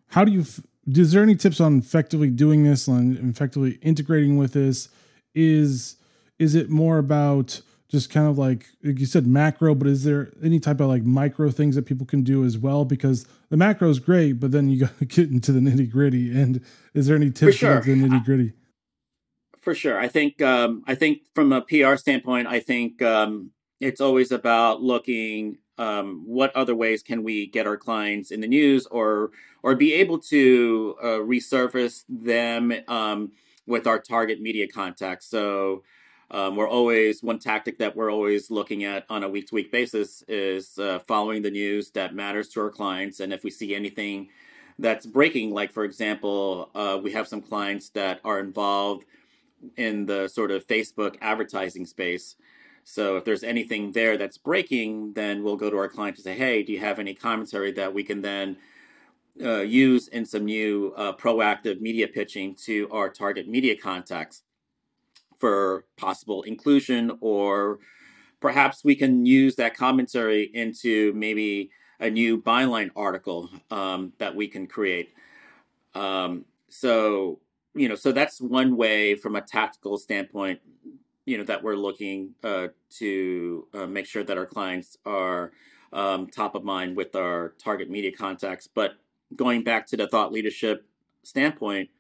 how 0.08 0.24
do 0.24 0.32
you 0.32 0.40
f- 0.40 0.60
is 0.86 1.12
there 1.12 1.22
any 1.22 1.36
tips 1.36 1.60
on 1.60 1.78
effectively 1.78 2.30
doing 2.30 2.64
this 2.64 2.88
and 2.88 3.16
effectively 3.30 3.78
integrating 3.82 4.36
with 4.36 4.52
this? 4.52 4.88
Is 5.34 5.96
is 6.38 6.54
it 6.54 6.70
more 6.70 6.98
about 6.98 7.60
just 7.90 8.08
kind 8.08 8.28
of 8.28 8.38
like, 8.38 8.66
like 8.82 8.98
you 8.98 9.06
said 9.06 9.26
macro 9.26 9.74
but 9.74 9.88
is 9.88 10.04
there 10.04 10.32
any 10.42 10.60
type 10.60 10.80
of 10.80 10.88
like 10.88 11.02
micro 11.02 11.50
things 11.50 11.74
that 11.74 11.86
people 11.86 12.06
can 12.06 12.22
do 12.22 12.44
as 12.44 12.56
well? 12.56 12.84
Because 12.84 13.26
the 13.50 13.56
macro 13.56 13.90
is 13.90 13.98
great 13.98 14.34
but 14.40 14.52
then 14.52 14.70
you 14.70 14.80
got 14.86 14.98
to 14.98 15.04
get 15.04 15.30
into 15.30 15.52
the 15.52 15.60
nitty 15.60 15.90
gritty 15.90 16.30
and 16.30 16.62
is 16.94 17.06
there 17.06 17.16
any 17.16 17.30
tips 17.30 17.56
for, 17.56 17.58
sure. 17.58 17.80
the 17.80 17.94
nitty 17.94 18.24
gritty 18.24 18.52
for 19.60 19.74
sure. 19.74 19.98
I 19.98 20.08
think 20.08 20.40
um, 20.40 20.82
i 20.86 20.94
think 20.94 21.22
from 21.34 21.52
a 21.52 21.60
pr 21.60 21.96
standpoint 21.96 22.48
i 22.48 22.60
think 22.60 23.02
um, 23.02 23.50
it's 23.80 24.00
always 24.00 24.32
about 24.32 24.82
looking 24.82 25.58
um, 25.78 26.22
what 26.26 26.54
other 26.54 26.74
ways 26.74 27.02
can 27.02 27.22
we 27.22 27.46
get 27.46 27.66
our 27.66 27.76
clients 27.76 28.30
in 28.30 28.40
the 28.40 28.46
news 28.46 28.86
or 28.86 29.30
or 29.62 29.74
be 29.74 29.92
able 29.94 30.18
to 30.18 30.96
uh, 31.02 31.06
resurface 31.18 32.04
them 32.08 32.72
um, 32.88 33.32
with 33.66 33.86
our 33.86 33.98
target 33.98 34.40
media 34.40 34.66
contacts 34.66 35.26
so 35.26 35.82
um, 36.30 36.56
we're 36.56 36.68
always 36.68 37.22
one 37.22 37.38
tactic 37.38 37.78
that 37.78 37.96
we're 37.96 38.10
always 38.10 38.50
looking 38.50 38.84
at 38.84 39.04
on 39.10 39.24
a 39.24 39.28
week 39.28 39.48
to 39.48 39.54
week 39.54 39.72
basis 39.72 40.22
is 40.28 40.78
uh, 40.78 41.00
following 41.06 41.42
the 41.42 41.50
news 41.50 41.90
that 41.90 42.14
matters 42.14 42.48
to 42.50 42.60
our 42.60 42.70
clients. 42.70 43.20
And 43.20 43.32
if 43.32 43.42
we 43.42 43.50
see 43.50 43.74
anything 43.74 44.28
that's 44.78 45.06
breaking, 45.06 45.52
like 45.52 45.72
for 45.72 45.84
example, 45.84 46.70
uh, 46.74 46.98
we 47.02 47.12
have 47.12 47.26
some 47.26 47.42
clients 47.42 47.88
that 47.90 48.20
are 48.24 48.38
involved 48.38 49.04
in 49.76 50.06
the 50.06 50.28
sort 50.28 50.50
of 50.50 50.66
Facebook 50.66 51.16
advertising 51.20 51.84
space. 51.84 52.36
So 52.84 53.16
if 53.16 53.24
there's 53.24 53.44
anything 53.44 53.92
there 53.92 54.16
that's 54.16 54.38
breaking, 54.38 55.12
then 55.14 55.42
we'll 55.42 55.56
go 55.56 55.68
to 55.68 55.76
our 55.76 55.88
client 55.88 56.16
to 56.16 56.22
say, 56.22 56.34
hey, 56.34 56.62
do 56.62 56.72
you 56.72 56.80
have 56.80 56.98
any 56.98 57.14
commentary 57.14 57.72
that 57.72 57.92
we 57.92 58.04
can 58.04 58.22
then 58.22 58.56
uh, 59.42 59.60
use 59.60 60.08
in 60.08 60.24
some 60.24 60.44
new 60.44 60.94
uh, 60.96 61.12
proactive 61.12 61.80
media 61.80 62.08
pitching 62.08 62.54
to 62.54 62.88
our 62.90 63.10
target 63.10 63.48
media 63.48 63.76
contacts? 63.76 64.42
For 65.40 65.84
possible 65.96 66.42
inclusion, 66.42 67.10
or 67.20 67.80
perhaps 68.40 68.84
we 68.84 68.94
can 68.94 69.26
use 69.26 69.56
that 69.56 69.76
commentary 69.76 70.50
into 70.54 71.12
maybe 71.14 71.70
a 71.98 72.08
new 72.08 72.40
byline 72.40 72.90
article 72.94 73.50
um, 73.70 74.12
that 74.18 74.34
we 74.34 74.46
can 74.48 74.66
create. 74.66 75.12
Um, 75.94 76.44
so, 76.68 77.40
you 77.74 77.88
know, 77.88 77.94
so 77.94 78.12
that's 78.12 78.40
one 78.40 78.76
way 78.76 79.14
from 79.14 79.34
a 79.36 79.40
tactical 79.40 79.98
standpoint, 79.98 80.60
you 81.26 81.36
know, 81.38 81.44
that 81.44 81.62
we're 81.62 81.76
looking 81.76 82.34
uh, 82.44 82.68
to 82.98 83.66
uh, 83.74 83.86
make 83.86 84.06
sure 84.06 84.24
that 84.24 84.38
our 84.38 84.46
clients 84.46 84.96
are 85.04 85.52
um, 85.92 86.26
top 86.28 86.54
of 86.54 86.64
mind 86.64 86.96
with 86.96 87.16
our 87.16 87.54
target 87.58 87.90
media 87.90 88.12
contacts. 88.12 88.66
But 88.66 88.92
going 89.34 89.64
back 89.64 89.86
to 89.88 89.96
the 89.96 90.06
thought 90.06 90.32
leadership 90.32 90.86
standpoint, 91.22 91.90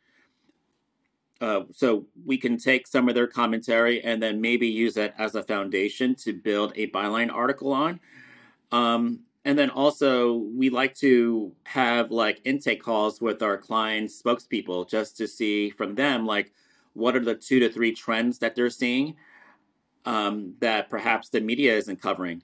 uh, 1.40 1.62
so 1.72 2.06
we 2.24 2.36
can 2.36 2.58
take 2.58 2.86
some 2.86 3.08
of 3.08 3.14
their 3.14 3.26
commentary 3.26 4.02
and 4.02 4.22
then 4.22 4.40
maybe 4.40 4.66
use 4.66 4.96
it 4.96 5.14
as 5.18 5.34
a 5.34 5.42
foundation 5.42 6.14
to 6.14 6.32
build 6.32 6.72
a 6.76 6.90
byline 6.90 7.32
article 7.32 7.72
on. 7.72 7.98
Um, 8.72 9.20
and 9.44 9.58
then 9.58 9.70
also 9.70 10.34
we 10.34 10.70
like 10.70 10.94
to 10.96 11.52
have 11.64 12.10
like 12.10 12.40
intake 12.44 12.82
calls 12.82 13.20
with 13.20 13.42
our 13.42 13.56
clients 13.56 14.20
spokespeople 14.20 14.88
just 14.88 15.16
to 15.16 15.26
see 15.26 15.70
from 15.70 15.94
them 15.94 16.26
like 16.26 16.52
what 16.92 17.16
are 17.16 17.24
the 17.24 17.34
two 17.34 17.58
to 17.60 17.70
three 17.70 17.92
trends 17.92 18.38
that 18.38 18.54
they're 18.54 18.70
seeing 18.70 19.16
um, 20.04 20.54
that 20.60 20.90
perhaps 20.90 21.28
the 21.28 21.40
media 21.40 21.74
isn't 21.74 22.02
covering 22.02 22.42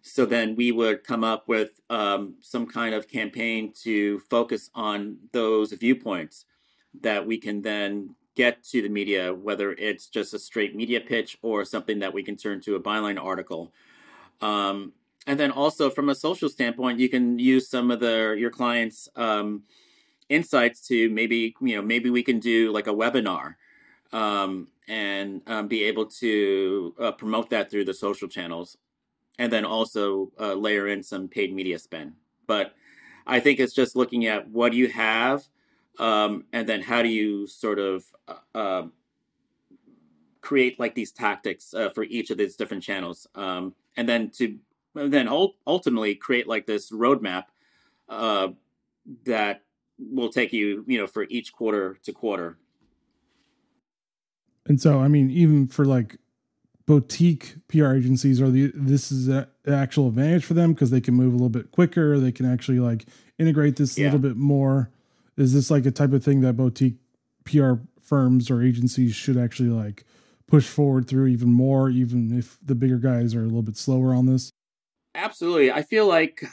so 0.00 0.24
then 0.24 0.54
we 0.54 0.72
would 0.72 1.04
come 1.04 1.24
up 1.24 1.48
with 1.48 1.80
um, 1.90 2.34
some 2.40 2.66
kind 2.66 2.94
of 2.94 3.08
campaign 3.08 3.72
to 3.82 4.20
focus 4.30 4.70
on 4.74 5.18
those 5.32 5.72
viewpoints 5.72 6.46
that 7.00 7.26
we 7.26 7.36
can 7.36 7.62
then 7.62 8.14
get 8.38 8.62
to 8.62 8.80
the 8.80 8.88
media, 8.88 9.34
whether 9.34 9.72
it's 9.72 10.06
just 10.06 10.32
a 10.32 10.38
straight 10.38 10.76
media 10.76 11.00
pitch 11.00 11.36
or 11.42 11.64
something 11.64 11.98
that 11.98 12.14
we 12.14 12.22
can 12.22 12.36
turn 12.36 12.60
to 12.60 12.76
a 12.76 12.80
byline 12.80 13.20
article. 13.20 13.72
Um, 14.40 14.92
and 15.26 15.38
then 15.40 15.50
also 15.50 15.90
from 15.90 16.08
a 16.08 16.14
social 16.14 16.48
standpoint, 16.48 17.00
you 17.00 17.08
can 17.08 17.40
use 17.40 17.68
some 17.68 17.90
of 17.90 17.98
the 17.98 18.36
your 18.38 18.50
clients' 18.50 19.08
um, 19.16 19.64
insights 20.28 20.86
to 20.86 21.10
maybe 21.10 21.56
you 21.60 21.74
know 21.74 21.82
maybe 21.82 22.10
we 22.10 22.22
can 22.22 22.38
do 22.38 22.70
like 22.70 22.86
a 22.86 22.94
webinar 22.94 23.56
um, 24.12 24.68
and 24.86 25.42
um, 25.48 25.66
be 25.66 25.82
able 25.82 26.06
to 26.06 26.94
uh, 27.00 27.12
promote 27.12 27.50
that 27.50 27.70
through 27.70 27.86
the 27.86 27.92
social 28.06 28.28
channels, 28.28 28.78
and 29.40 29.52
then 29.52 29.64
also 29.64 30.30
uh, 30.38 30.54
layer 30.54 30.86
in 30.86 31.02
some 31.02 31.26
paid 31.26 31.52
media 31.52 31.78
spend. 31.78 32.12
But 32.46 32.72
I 33.26 33.40
think 33.40 33.58
it's 33.58 33.74
just 33.74 33.96
looking 33.96 34.26
at 34.26 34.48
what 34.48 34.70
do 34.70 34.78
you 34.78 34.88
have 34.88 35.42
um, 35.98 36.44
and 36.52 36.68
then 36.68 36.80
how 36.80 37.02
do 37.02 37.08
you 37.08 37.46
sort 37.46 37.78
of 37.78 38.04
uh, 38.28 38.58
um, 38.58 38.92
create 40.40 40.78
like 40.78 40.94
these 40.94 41.12
tactics 41.12 41.74
uh, 41.74 41.90
for 41.90 42.04
each 42.04 42.30
of 42.30 42.38
these 42.38 42.56
different 42.56 42.82
channels, 42.82 43.26
um, 43.34 43.74
and 43.96 44.08
then 44.08 44.30
to 44.30 44.58
and 44.94 45.12
then 45.12 45.28
ultimately 45.66 46.14
create 46.14 46.46
like 46.46 46.66
this 46.66 46.90
roadmap 46.90 47.44
uh, 48.08 48.48
that 49.24 49.62
will 49.98 50.30
take 50.30 50.52
you, 50.52 50.84
you 50.86 50.98
know, 50.98 51.06
for 51.06 51.26
each 51.28 51.52
quarter 51.52 51.98
to 52.02 52.12
quarter. 52.12 52.58
And 54.66 54.80
so, 54.80 55.00
I 55.00 55.08
mean, 55.08 55.30
even 55.30 55.66
for 55.66 55.84
like 55.84 56.18
boutique 56.86 57.56
PR 57.68 57.92
agencies, 57.92 58.40
are 58.40 58.50
the 58.50 58.70
this 58.74 59.10
is 59.10 59.28
an 59.28 59.46
actual 59.66 60.08
advantage 60.08 60.44
for 60.44 60.54
them 60.54 60.72
because 60.72 60.90
they 60.90 61.00
can 61.00 61.14
move 61.14 61.32
a 61.32 61.36
little 61.36 61.48
bit 61.48 61.70
quicker. 61.70 62.18
They 62.18 62.32
can 62.32 62.46
actually 62.46 62.80
like 62.80 63.06
integrate 63.38 63.76
this 63.76 63.98
a 63.98 64.04
little 64.04 64.18
bit 64.18 64.36
more 64.36 64.90
is 65.38 65.54
this 65.54 65.70
like 65.70 65.86
a 65.86 65.90
type 65.90 66.12
of 66.12 66.22
thing 66.22 66.40
that 66.40 66.54
boutique 66.54 66.96
PR 67.44 67.74
firms 68.02 68.50
or 68.50 68.62
agencies 68.62 69.14
should 69.14 69.36
actually 69.36 69.70
like 69.70 70.04
push 70.46 70.66
forward 70.66 71.06
through 71.06 71.28
even 71.28 71.52
more, 71.52 71.88
even 71.88 72.36
if 72.36 72.58
the 72.62 72.74
bigger 72.74 72.98
guys 72.98 73.34
are 73.34 73.42
a 73.42 73.44
little 73.44 73.62
bit 73.62 73.76
slower 73.76 74.12
on 74.12 74.26
this? 74.26 74.50
Absolutely. 75.14 75.70
I 75.70 75.82
feel 75.82 76.06
like 76.06 76.44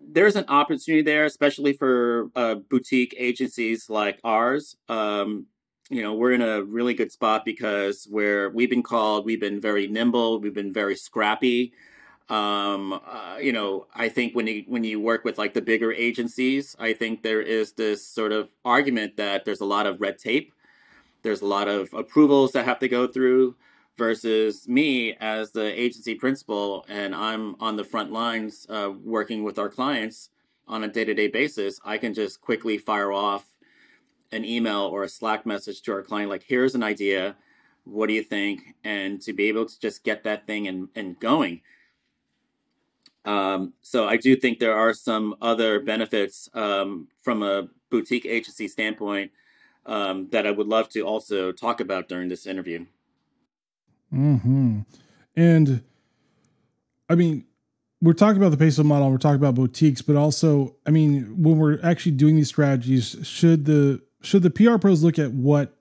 there's 0.00 0.36
an 0.36 0.44
opportunity 0.48 1.02
there, 1.02 1.24
especially 1.24 1.72
for 1.72 2.28
uh, 2.36 2.56
boutique 2.56 3.14
agencies 3.16 3.88
like 3.88 4.20
ours. 4.22 4.76
Um, 4.88 5.46
you 5.90 6.02
know, 6.02 6.14
we're 6.14 6.32
in 6.32 6.42
a 6.42 6.62
really 6.62 6.94
good 6.94 7.12
spot 7.12 7.44
because 7.44 8.06
where 8.10 8.50
we've 8.50 8.70
been 8.70 8.82
called, 8.82 9.24
we've 9.24 9.40
been 9.40 9.60
very 9.60 9.86
nimble, 9.86 10.40
we've 10.40 10.54
been 10.54 10.72
very 10.72 10.96
scrappy. 10.96 11.72
Um, 12.28 12.92
uh, 12.92 13.38
you 13.40 13.52
know, 13.52 13.86
I 13.94 14.08
think 14.08 14.34
when 14.34 14.46
you 14.46 14.64
when 14.66 14.84
you 14.84 15.00
work 15.00 15.24
with 15.24 15.38
like 15.38 15.54
the 15.54 15.60
bigger 15.62 15.92
agencies, 15.92 16.76
I 16.78 16.92
think 16.92 17.22
there 17.22 17.42
is 17.42 17.72
this 17.72 18.06
sort 18.06 18.32
of 18.32 18.48
argument 18.64 19.16
that 19.16 19.44
there's 19.44 19.60
a 19.60 19.66
lot 19.66 19.86
of 19.86 20.00
red 20.00 20.18
tape, 20.18 20.52
there's 21.22 21.42
a 21.42 21.46
lot 21.46 21.68
of 21.68 21.92
approvals 21.92 22.52
that 22.52 22.64
have 22.64 22.78
to 22.78 22.88
go 22.88 23.06
through, 23.06 23.56
versus 23.98 24.66
me 24.68 25.14
as 25.20 25.50
the 25.50 25.80
agency 25.80 26.14
principal, 26.14 26.84
and 26.88 27.14
I'm 27.14 27.56
on 27.60 27.76
the 27.76 27.84
front 27.84 28.12
lines 28.12 28.66
uh, 28.70 28.90
working 29.02 29.44
with 29.44 29.58
our 29.58 29.68
clients 29.68 30.30
on 30.66 30.84
a 30.84 30.88
day 30.88 31.04
to 31.04 31.14
day 31.14 31.28
basis. 31.28 31.80
I 31.84 31.98
can 31.98 32.14
just 32.14 32.40
quickly 32.40 32.78
fire 32.78 33.12
off 33.12 33.44
an 34.30 34.44
email 34.44 34.82
or 34.82 35.02
a 35.02 35.08
Slack 35.08 35.44
message 35.44 35.82
to 35.82 35.92
our 35.92 36.02
client, 36.02 36.30
like, 36.30 36.44
here's 36.44 36.74
an 36.74 36.82
idea. 36.82 37.36
What 37.84 38.06
do 38.06 38.14
you 38.14 38.22
think? 38.22 38.74
And 38.82 39.20
to 39.22 39.32
be 39.32 39.48
able 39.48 39.66
to 39.66 39.78
just 39.78 40.04
get 40.04 40.24
that 40.24 40.46
thing 40.46 40.66
and, 40.68 40.88
and 40.94 41.18
going 41.20 41.60
um, 43.24 43.72
so 43.82 44.06
I 44.08 44.16
do 44.16 44.34
think 44.36 44.58
there 44.58 44.76
are 44.76 44.92
some 44.92 45.36
other 45.40 45.80
benefits 45.80 46.48
um, 46.54 47.08
from 47.22 47.42
a 47.42 47.68
boutique 47.90 48.26
agency 48.26 48.68
standpoint 48.68 49.30
um, 49.86 50.28
that 50.30 50.46
I 50.46 50.50
would 50.50 50.66
love 50.66 50.88
to 50.90 51.02
also 51.02 51.52
talk 51.52 51.80
about 51.80 52.08
during 52.08 52.28
this 52.28 52.46
interview. 52.46 52.86
Hmm. 54.10 54.80
And 55.36 55.82
I 57.08 57.14
mean, 57.14 57.46
we're 58.00 58.12
talking 58.12 58.36
about 58.36 58.50
the 58.50 58.56
peso 58.56 58.82
model. 58.82 59.10
We're 59.10 59.18
talking 59.18 59.36
about 59.36 59.54
boutiques, 59.54 60.02
but 60.02 60.16
also, 60.16 60.76
I 60.86 60.90
mean, 60.90 61.42
when 61.42 61.58
we're 61.58 61.78
actually 61.82 62.12
doing 62.12 62.36
these 62.36 62.48
strategies, 62.48 63.16
should 63.22 63.64
the 63.64 64.02
should 64.22 64.42
the 64.42 64.50
PR 64.50 64.76
pros 64.76 65.02
look 65.02 65.18
at 65.18 65.32
what 65.32 65.76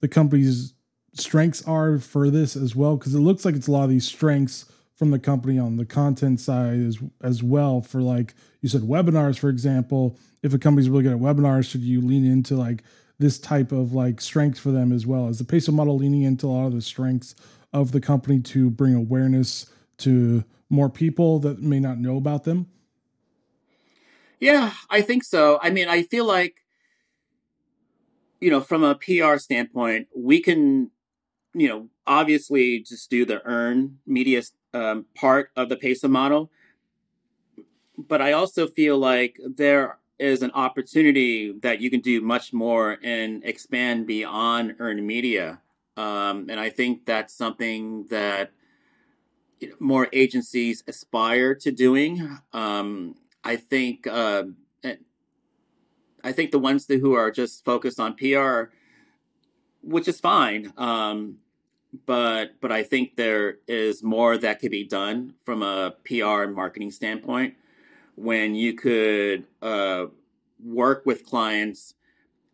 the 0.00 0.08
company's 0.08 0.74
strengths 1.14 1.66
are 1.66 1.98
for 1.98 2.30
this 2.30 2.54
as 2.56 2.76
well? 2.76 2.96
Because 2.96 3.14
it 3.14 3.20
looks 3.20 3.44
like 3.44 3.54
it's 3.54 3.66
a 3.66 3.72
lot 3.72 3.84
of 3.84 3.90
these 3.90 4.06
strengths 4.06 4.66
from 4.96 5.10
the 5.10 5.18
company 5.18 5.58
on 5.58 5.76
the 5.76 5.84
content 5.84 6.40
side 6.40 6.78
as 6.78 6.98
as 7.22 7.42
well 7.42 7.80
for 7.80 8.00
like 8.00 8.34
you 8.60 8.68
said 8.68 8.82
webinars 8.82 9.38
for 9.38 9.48
example 9.48 10.16
if 10.42 10.54
a 10.54 10.58
company's 10.58 10.88
really 10.88 11.02
good 11.02 11.12
at 11.12 11.18
webinars 11.18 11.68
should 11.68 11.80
you 11.80 12.00
lean 12.00 12.24
into 12.24 12.54
like 12.54 12.82
this 13.18 13.38
type 13.38 13.72
of 13.72 13.92
like 13.92 14.20
strength 14.20 14.58
for 14.58 14.70
them 14.70 14.92
as 14.92 15.06
well 15.06 15.28
as 15.28 15.38
the 15.38 15.44
peso 15.44 15.72
model 15.72 15.96
leaning 15.96 16.22
into 16.22 16.46
a 16.46 16.48
lot 16.48 16.66
of 16.66 16.74
the 16.74 16.82
strengths 16.82 17.34
of 17.72 17.92
the 17.92 18.00
company 18.00 18.40
to 18.40 18.70
bring 18.70 18.94
awareness 18.94 19.66
to 19.98 20.44
more 20.70 20.88
people 20.88 21.38
that 21.40 21.60
may 21.60 21.80
not 21.80 21.98
know 21.98 22.16
about 22.16 22.44
them? 22.44 22.68
Yeah, 24.40 24.72
I 24.90 25.00
think 25.00 25.24
so. 25.24 25.58
I 25.62 25.70
mean, 25.70 25.88
I 25.88 26.02
feel 26.02 26.24
like, 26.24 26.56
you 28.40 28.50
know, 28.50 28.60
from 28.60 28.84
a 28.84 28.94
PR 28.94 29.38
standpoint, 29.38 30.08
we 30.14 30.40
can, 30.40 30.90
you 31.54 31.68
know, 31.68 31.88
obviously 32.06 32.80
just 32.80 33.10
do 33.10 33.24
the 33.24 33.44
earn 33.44 33.98
media 34.06 34.42
um, 34.74 35.06
part 35.14 35.50
of 35.56 35.68
the 35.68 35.76
PESO 35.76 36.10
model. 36.10 36.50
But 37.96 38.20
I 38.20 38.32
also 38.32 38.66
feel 38.66 38.98
like 38.98 39.38
there 39.44 39.98
is 40.18 40.42
an 40.42 40.50
opportunity 40.52 41.52
that 41.62 41.80
you 41.80 41.90
can 41.90 42.00
do 42.00 42.20
much 42.20 42.52
more 42.52 42.98
and 43.02 43.44
expand 43.44 44.06
beyond 44.06 44.76
earned 44.78 45.06
media. 45.06 45.60
Um, 45.96 46.46
and 46.50 46.58
I 46.58 46.70
think 46.70 47.06
that's 47.06 47.32
something 47.32 48.06
that 48.10 48.50
you 49.60 49.68
know, 49.70 49.76
more 49.78 50.08
agencies 50.12 50.82
aspire 50.86 51.54
to 51.56 51.70
doing. 51.70 52.38
Um, 52.52 53.14
I 53.44 53.56
think 53.56 54.06
uh, 54.06 54.44
I 56.24 56.32
think 56.32 56.50
the 56.50 56.58
ones 56.58 56.86
who 56.88 57.14
are 57.14 57.30
just 57.30 57.64
focused 57.64 58.00
on 58.00 58.14
PR, 58.14 58.72
which 59.82 60.08
is 60.08 60.18
fine, 60.18 60.72
um, 60.78 61.36
but 62.06 62.60
but 62.60 62.72
I 62.72 62.82
think 62.82 63.16
there 63.16 63.58
is 63.68 64.02
more 64.02 64.36
that 64.38 64.60
could 64.60 64.70
be 64.70 64.84
done 64.84 65.34
from 65.44 65.62
a 65.62 65.94
PR 66.04 66.42
and 66.42 66.54
marketing 66.54 66.90
standpoint. 66.90 67.54
When 68.16 68.54
you 68.54 68.74
could 68.74 69.44
uh, 69.60 70.06
work 70.64 71.04
with 71.04 71.26
clients 71.26 71.94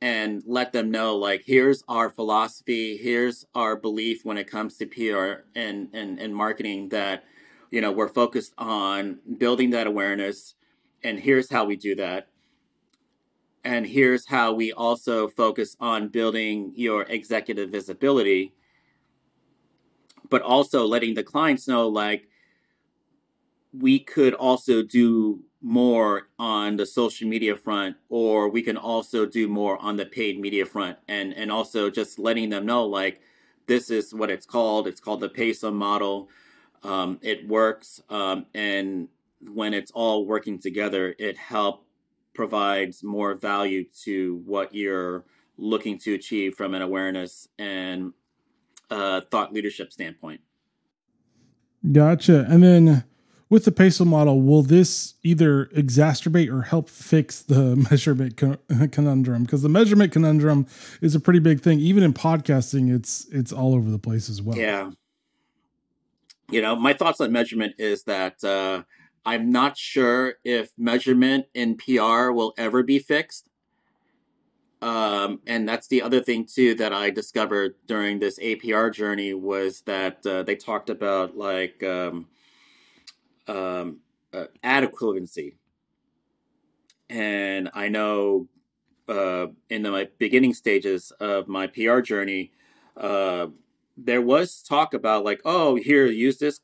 and 0.01 0.43
let 0.47 0.73
them 0.73 0.91
know 0.91 1.17
like 1.17 1.43
here's 1.45 1.85
our 1.87 2.09
philosophy 2.09 2.97
here's 2.97 3.45
our 3.55 3.77
belief 3.77 4.25
when 4.25 4.39
it 4.39 4.51
comes 4.51 4.79
to 4.79 4.87
pr 4.87 5.43
and, 5.55 5.91
and, 5.93 6.19
and 6.19 6.35
marketing 6.35 6.89
that 6.89 7.23
you 7.71 7.83
know 7.83 7.93
we're 7.93 8.09
focused 8.09 8.55
on 8.57 9.19
building 9.37 9.69
that 9.69 9.87
awareness 9.87 10.55
and 11.03 11.19
here's 11.19 11.51
how 11.51 11.65
we 11.65 11.77
do 11.77 11.95
that. 11.97 12.29
And 13.65 13.87
here's 13.87 14.27
how 14.27 14.53
we 14.53 14.73
also 14.73 15.29
focus 15.29 15.77
on 15.81 16.09
building 16.09 16.73
your 16.77 17.03
executive 17.03 17.71
visibility 17.71 18.55
but 20.31 20.43
also 20.43 20.87
letting 20.87 21.15
the 21.15 21.23
clients 21.23 21.69
know 21.69 21.89
like 21.89 22.29
we 23.73 23.99
could 23.99 24.35
also 24.35 24.83
do 24.83 25.43
more 25.63 26.29
on 26.39 26.77
the 26.77 26.87
social 26.87 27.29
media 27.29 27.55
front 27.55 27.97
or 28.09 28.49
we 28.49 28.63
can 28.63 28.77
also 28.77 29.27
do 29.27 29.47
more 29.47 29.77
on 29.79 29.97
the 29.97 30.07
paid 30.07 30.41
media 30.41 30.65
front. 30.65 30.97
And 31.09 31.35
and 31.35 31.53
also 31.53 31.91
just 31.91 32.19
letting 32.19 32.49
them 32.49 32.65
know 32.65 32.87
like 32.87 33.21
this 33.67 33.91
is 33.91 34.15
what 34.15 34.31
it's 34.31 34.47
called. 34.47 34.87
It's 34.87 35.01
called 35.01 35.21
the 35.21 35.29
PESO 35.29 35.73
model. 35.73 36.29
Um, 36.83 37.19
it 37.21 37.47
works 37.47 38.01
um, 38.09 38.47
and 38.55 39.09
when 39.53 39.75
it's 39.75 39.91
all 39.91 40.25
working 40.27 40.59
together 40.59 41.15
it 41.19 41.37
help 41.37 41.85
provides 42.35 43.03
more 43.03 43.35
value 43.35 43.85
to 44.05 44.43
what 44.47 44.75
you're 44.75 45.25
looking 45.59 45.99
to 45.99 46.15
achieve 46.15 46.55
from 46.55 46.75
an 46.75 46.81
awareness 46.81 47.49
and 47.59 48.13
uh, 48.91 49.21
thought 49.31 49.53
leadership 49.53 49.93
standpoint 49.93 50.41
gotcha 51.93 52.47
and 52.49 52.63
then 52.63 53.05
with 53.51 53.65
the 53.65 53.73
PESO 53.73 54.07
model, 54.07 54.41
will 54.41 54.63
this 54.63 55.15
either 55.25 55.67
exacerbate 55.77 56.49
or 56.49 56.63
help 56.63 56.89
fix 56.89 57.43
the 57.43 57.75
measurement 57.91 58.37
conundrum? 58.93 59.43
Because 59.43 59.63
the 59.63 59.69
measurement 59.69 60.13
conundrum 60.13 60.67
is 61.03 61.17
a 61.17 61.21
pretty 61.21 61.41
big 61.41 61.61
thing. 61.61 61.81
Even 61.81 62.05
in 62.05 62.15
podcasting, 62.15 62.95
it's 62.95 63.27
it's 63.33 63.53
all 63.53 63.75
over 63.75 63.91
the 63.91 63.99
place 63.99 64.31
as 64.31 64.41
well. 64.41 64.57
Yeah. 64.57 64.93
You 66.49 66.63
know, 66.63 66.77
my 66.77 66.93
thoughts 66.93 67.21
on 67.21 67.33
measurement 67.33 67.75
is 67.79 68.05
that 68.05 68.43
uh, 68.45 68.85
I'm 69.27 69.51
not 69.51 69.77
sure 69.77 70.35
if 70.45 70.71
measurement 70.79 71.47
in 71.53 71.77
PR 71.77 72.31
will 72.31 72.55
ever 72.57 72.83
be 72.83 73.01
fixed. 73.01 73.50
Um, 74.83 75.41
and 75.47 75.69
that's 75.69 75.89
the 75.89 76.01
other 76.03 76.21
thing 76.21 76.47
too 76.47 76.75
that 76.77 76.93
I 76.93 77.11
discovered 77.11 77.75
during 77.87 78.19
this 78.19 78.39
APR 78.39 78.93
journey 78.93 79.35
was 79.35 79.83
that 79.83 80.25
uh, 80.27 80.43
they 80.43 80.57
talked 80.57 80.89
about 80.89 81.37
like 81.37 81.83
um, 81.83 82.27
um, 83.47 83.99
uh, 84.33 84.45
ad 84.63 84.85
equivalency. 84.85 85.55
And 87.11 87.71
I 87.75 87.89
know 87.89 88.49
uh, 89.09 89.49
in 89.69 89.83
the, 89.83 89.91
my 89.91 90.09
beginning 90.19 90.55
stages 90.55 91.11
of 91.21 91.49
my 91.49 91.67
PR 91.67 92.01
journey, 92.01 92.53
uh, 92.97 93.49
there 93.97 94.23
was 94.23 94.63
talk 94.63 94.95
about 94.95 95.25
like, 95.25 95.43
oh, 95.45 95.75
here, 95.75 96.07
use 96.07 96.39
this 96.39 96.61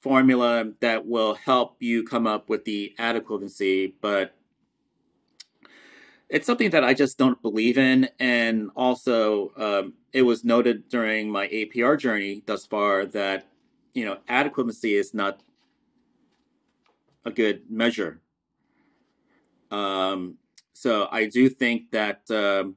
formula 0.00 0.72
that 0.80 1.04
will 1.06 1.34
help 1.34 1.76
you 1.80 2.04
come 2.04 2.26
up 2.26 2.48
with 2.48 2.64
the 2.64 2.94
ad 2.98 3.16
equivalency, 3.16 3.92
but 4.00 4.36
it's 6.28 6.46
something 6.46 6.70
that 6.70 6.84
I 6.84 6.94
just 6.94 7.18
don't 7.18 7.40
believe 7.40 7.78
in. 7.78 8.08
And 8.18 8.70
also, 8.74 9.52
um, 9.56 9.94
it 10.12 10.22
was 10.22 10.44
noted 10.44 10.88
during 10.88 11.30
my 11.30 11.46
APR 11.48 11.98
journey 11.98 12.42
thus 12.46 12.66
far 12.66 13.06
that 13.06 13.46
you 13.94 14.04
know 14.04 14.18
adequacy 14.28 14.94
is 14.94 15.14
not 15.14 15.40
a 17.24 17.30
good 17.30 17.70
measure. 17.70 18.20
Um, 19.70 20.38
so 20.72 21.08
I 21.10 21.26
do 21.26 21.48
think 21.48 21.90
that 21.90 22.30
um, 22.30 22.76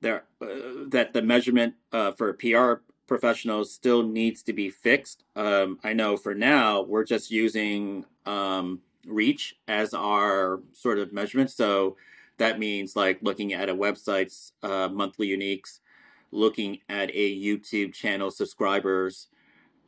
there 0.00 0.24
uh, 0.40 0.86
that 0.88 1.12
the 1.12 1.22
measurement 1.22 1.74
uh, 1.92 2.12
for 2.12 2.32
PR 2.34 2.74
professionals 3.06 3.72
still 3.72 4.02
needs 4.02 4.42
to 4.44 4.52
be 4.52 4.70
fixed. 4.70 5.24
Um, 5.36 5.78
I 5.84 5.92
know 5.92 6.16
for 6.16 6.34
now 6.34 6.82
we're 6.82 7.04
just 7.04 7.30
using 7.30 8.06
um, 8.24 8.80
reach 9.06 9.56
as 9.68 9.92
our 9.92 10.60
sort 10.72 10.98
of 10.98 11.12
measurement. 11.12 11.50
So 11.50 11.96
that 12.42 12.58
means 12.58 12.96
like 12.96 13.20
looking 13.22 13.52
at 13.52 13.68
a 13.68 13.74
website's 13.74 14.52
uh, 14.64 14.88
monthly 14.88 15.28
uniques, 15.28 15.78
looking 16.32 16.80
at 16.88 17.08
a 17.14 17.40
YouTube 17.40 17.94
channel 17.94 18.32
subscribers, 18.32 19.28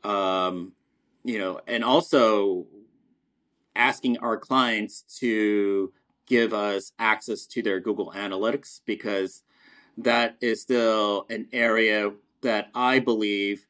um, 0.05 0.71
you 1.25 1.37
know, 1.37 1.61
and 1.67 1.83
also 1.83 2.67
asking 3.75 4.19
our 4.19 4.37
clients 4.37 5.03
to 5.19 5.93
give 6.27 6.55
us 6.55 6.93
access 7.01 7.45
to 7.47 7.61
their 7.61 7.81
Google 7.81 8.13
Analytics 8.15 8.83
because 8.87 9.43
that 9.99 10.37
is 10.41 10.63
still 10.63 11.27
an 11.31 11.49
area 11.53 12.13
that 12.43 12.69
I 12.73 13.01
believe 13.01 13.67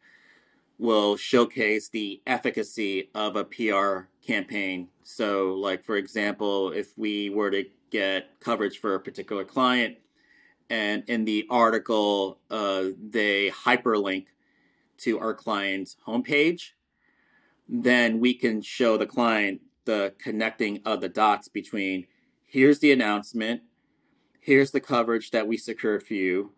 will 0.78 1.16
showcase 1.16 1.88
the 1.88 2.20
efficacy 2.26 3.08
of 3.14 3.36
a 3.36 3.44
PR 3.44 4.08
campaign. 4.26 4.88
So, 5.04 5.54
like, 5.54 5.82
for 5.84 5.96
example, 5.96 6.70
if 6.72 6.98
we 6.98 7.30
were 7.30 7.50
to 7.50 7.64
get 7.90 8.40
coverage 8.40 8.78
for 8.78 8.94
a 8.94 9.00
particular 9.00 9.44
client, 9.44 9.96
and 10.70 11.04
in 11.08 11.24
the 11.24 11.46
article, 11.50 12.38
uh, 12.50 12.84
they 12.98 13.50
hyperlink 13.50 14.26
to 14.98 15.18
our 15.18 15.34
client's 15.34 15.96
homepage, 16.06 16.70
then 17.68 18.20
we 18.20 18.34
can 18.34 18.62
show 18.62 18.96
the 18.96 19.06
client 19.06 19.60
the 19.84 20.14
connecting 20.18 20.80
of 20.84 21.00
the 21.00 21.08
dots 21.08 21.48
between 21.48 22.06
here's 22.46 22.78
the 22.78 22.92
announcement, 22.92 23.62
here's 24.40 24.70
the 24.70 24.80
coverage 24.80 25.30
that 25.30 25.46
we 25.46 25.56
secured 25.56 26.02
for 26.02 26.14
you, 26.14 26.52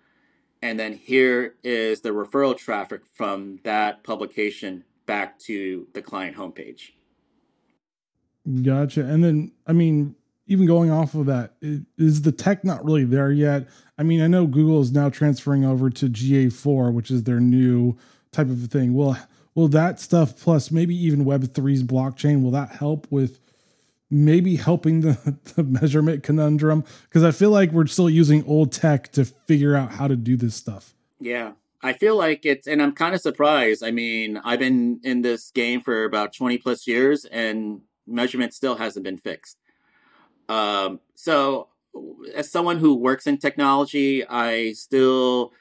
and 0.63 0.79
then 0.79 0.93
here 0.93 1.57
is 1.63 2.01
the 2.01 2.11
referral 2.11 2.57
traffic 2.57 3.03
from 3.15 3.59
that 3.65 4.05
publication 4.05 4.85
back 5.07 5.39
to 5.39 5.87
the 5.93 6.03
client 6.03 6.37
homepage. 6.37 6.91
Gotcha. 8.63 9.05
And 9.05 9.25
then, 9.25 9.53
I 9.67 9.73
mean, 9.73 10.15
even 10.47 10.67
going 10.67 10.91
off 10.91 11.15
of 11.15 11.27
that, 11.27 11.55
is 11.61 12.23
the 12.23 12.33
tech 12.33 12.65
not 12.65 12.85
really 12.85 13.05
there 13.05 13.33
yet? 13.33 13.69
I 13.99 14.03
mean, 14.03 14.21
I 14.21 14.27
know 14.27 14.47
Google 14.47 14.81
is 14.81 14.93
now 14.93 15.09
transferring 15.09 15.65
over 15.65 15.91
to 15.91 16.09
GA4, 16.09 16.93
which 16.93 17.11
is 17.11 17.25
their 17.25 17.41
new 17.41 17.97
type 18.33 18.49
of 18.49 18.59
thing. 18.71 18.95
Well, 18.95 19.19
will 19.55 19.69
that 19.69 19.99
stuff 19.99 20.39
plus 20.39 20.71
maybe 20.71 20.95
even 20.95 21.25
Web3's 21.25 21.83
blockchain 21.83 22.43
will 22.43 22.53
that 22.53 22.71
help 22.71 23.07
with 23.11 23.41
maybe 24.09 24.57
helping 24.57 25.01
the, 25.01 25.37
the 25.57 25.65
measurement 25.65 26.23
conundrum? 26.23 26.85
Because 27.05 27.25
I 27.25 27.33
feel 27.33 27.51
like 27.51 27.73
we're 27.73 27.87
still 27.87 28.11
using 28.11 28.45
old 28.47 28.71
tech 28.71 29.11
to 29.13 29.25
figure 29.25 29.75
out 29.75 29.93
how 29.93 30.07
to 30.07 30.17
do 30.17 30.37
this 30.37 30.55
stuff. 30.55 30.95
Yeah. 31.19 31.53
I 31.83 31.93
feel 31.93 32.17
like 32.17 32.45
it's, 32.45 32.67
and 32.67 32.83
I'm 32.83 32.93
kind 32.93 33.15
of 33.15 33.21
surprised. 33.21 33.85
I 33.85 33.91
mean, 33.91 34.39
I've 34.39 34.59
been 34.59 35.01
in 35.03 35.23
this 35.23 35.51
game 35.51 35.81
for 35.81 36.05
about 36.05 36.33
20 36.33 36.59
plus 36.59 36.87
years 36.87 37.25
and 37.25 37.81
measurement 38.07 38.55
still 38.55 38.77
hasn't 38.77 39.05
been 39.05 39.19
fixed. 39.19 39.59
Um, 40.49 41.01
so, 41.15 41.69
as 42.35 42.51
someone 42.51 42.79
who 42.79 42.95
works 42.95 43.27
in 43.27 43.39
technology, 43.39 44.27
I 44.27 44.73
still 44.73 45.53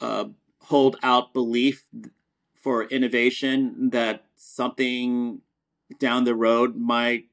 uh, 0.00 0.26
hold 0.60 0.96
out 1.02 1.32
belief 1.32 1.84
for 2.54 2.84
innovation 2.84 3.90
that 3.90 4.24
something 4.36 5.40
down 5.98 6.24
the 6.24 6.34
road 6.34 6.76
might 6.76 7.24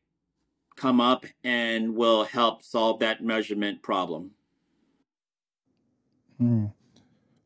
come 0.75 0.99
up 0.99 1.25
and 1.43 1.95
will 1.95 2.23
help 2.23 2.63
solve 2.63 2.99
that 2.99 3.23
measurement 3.23 3.81
problem. 3.81 4.31
Hmm. 6.37 6.65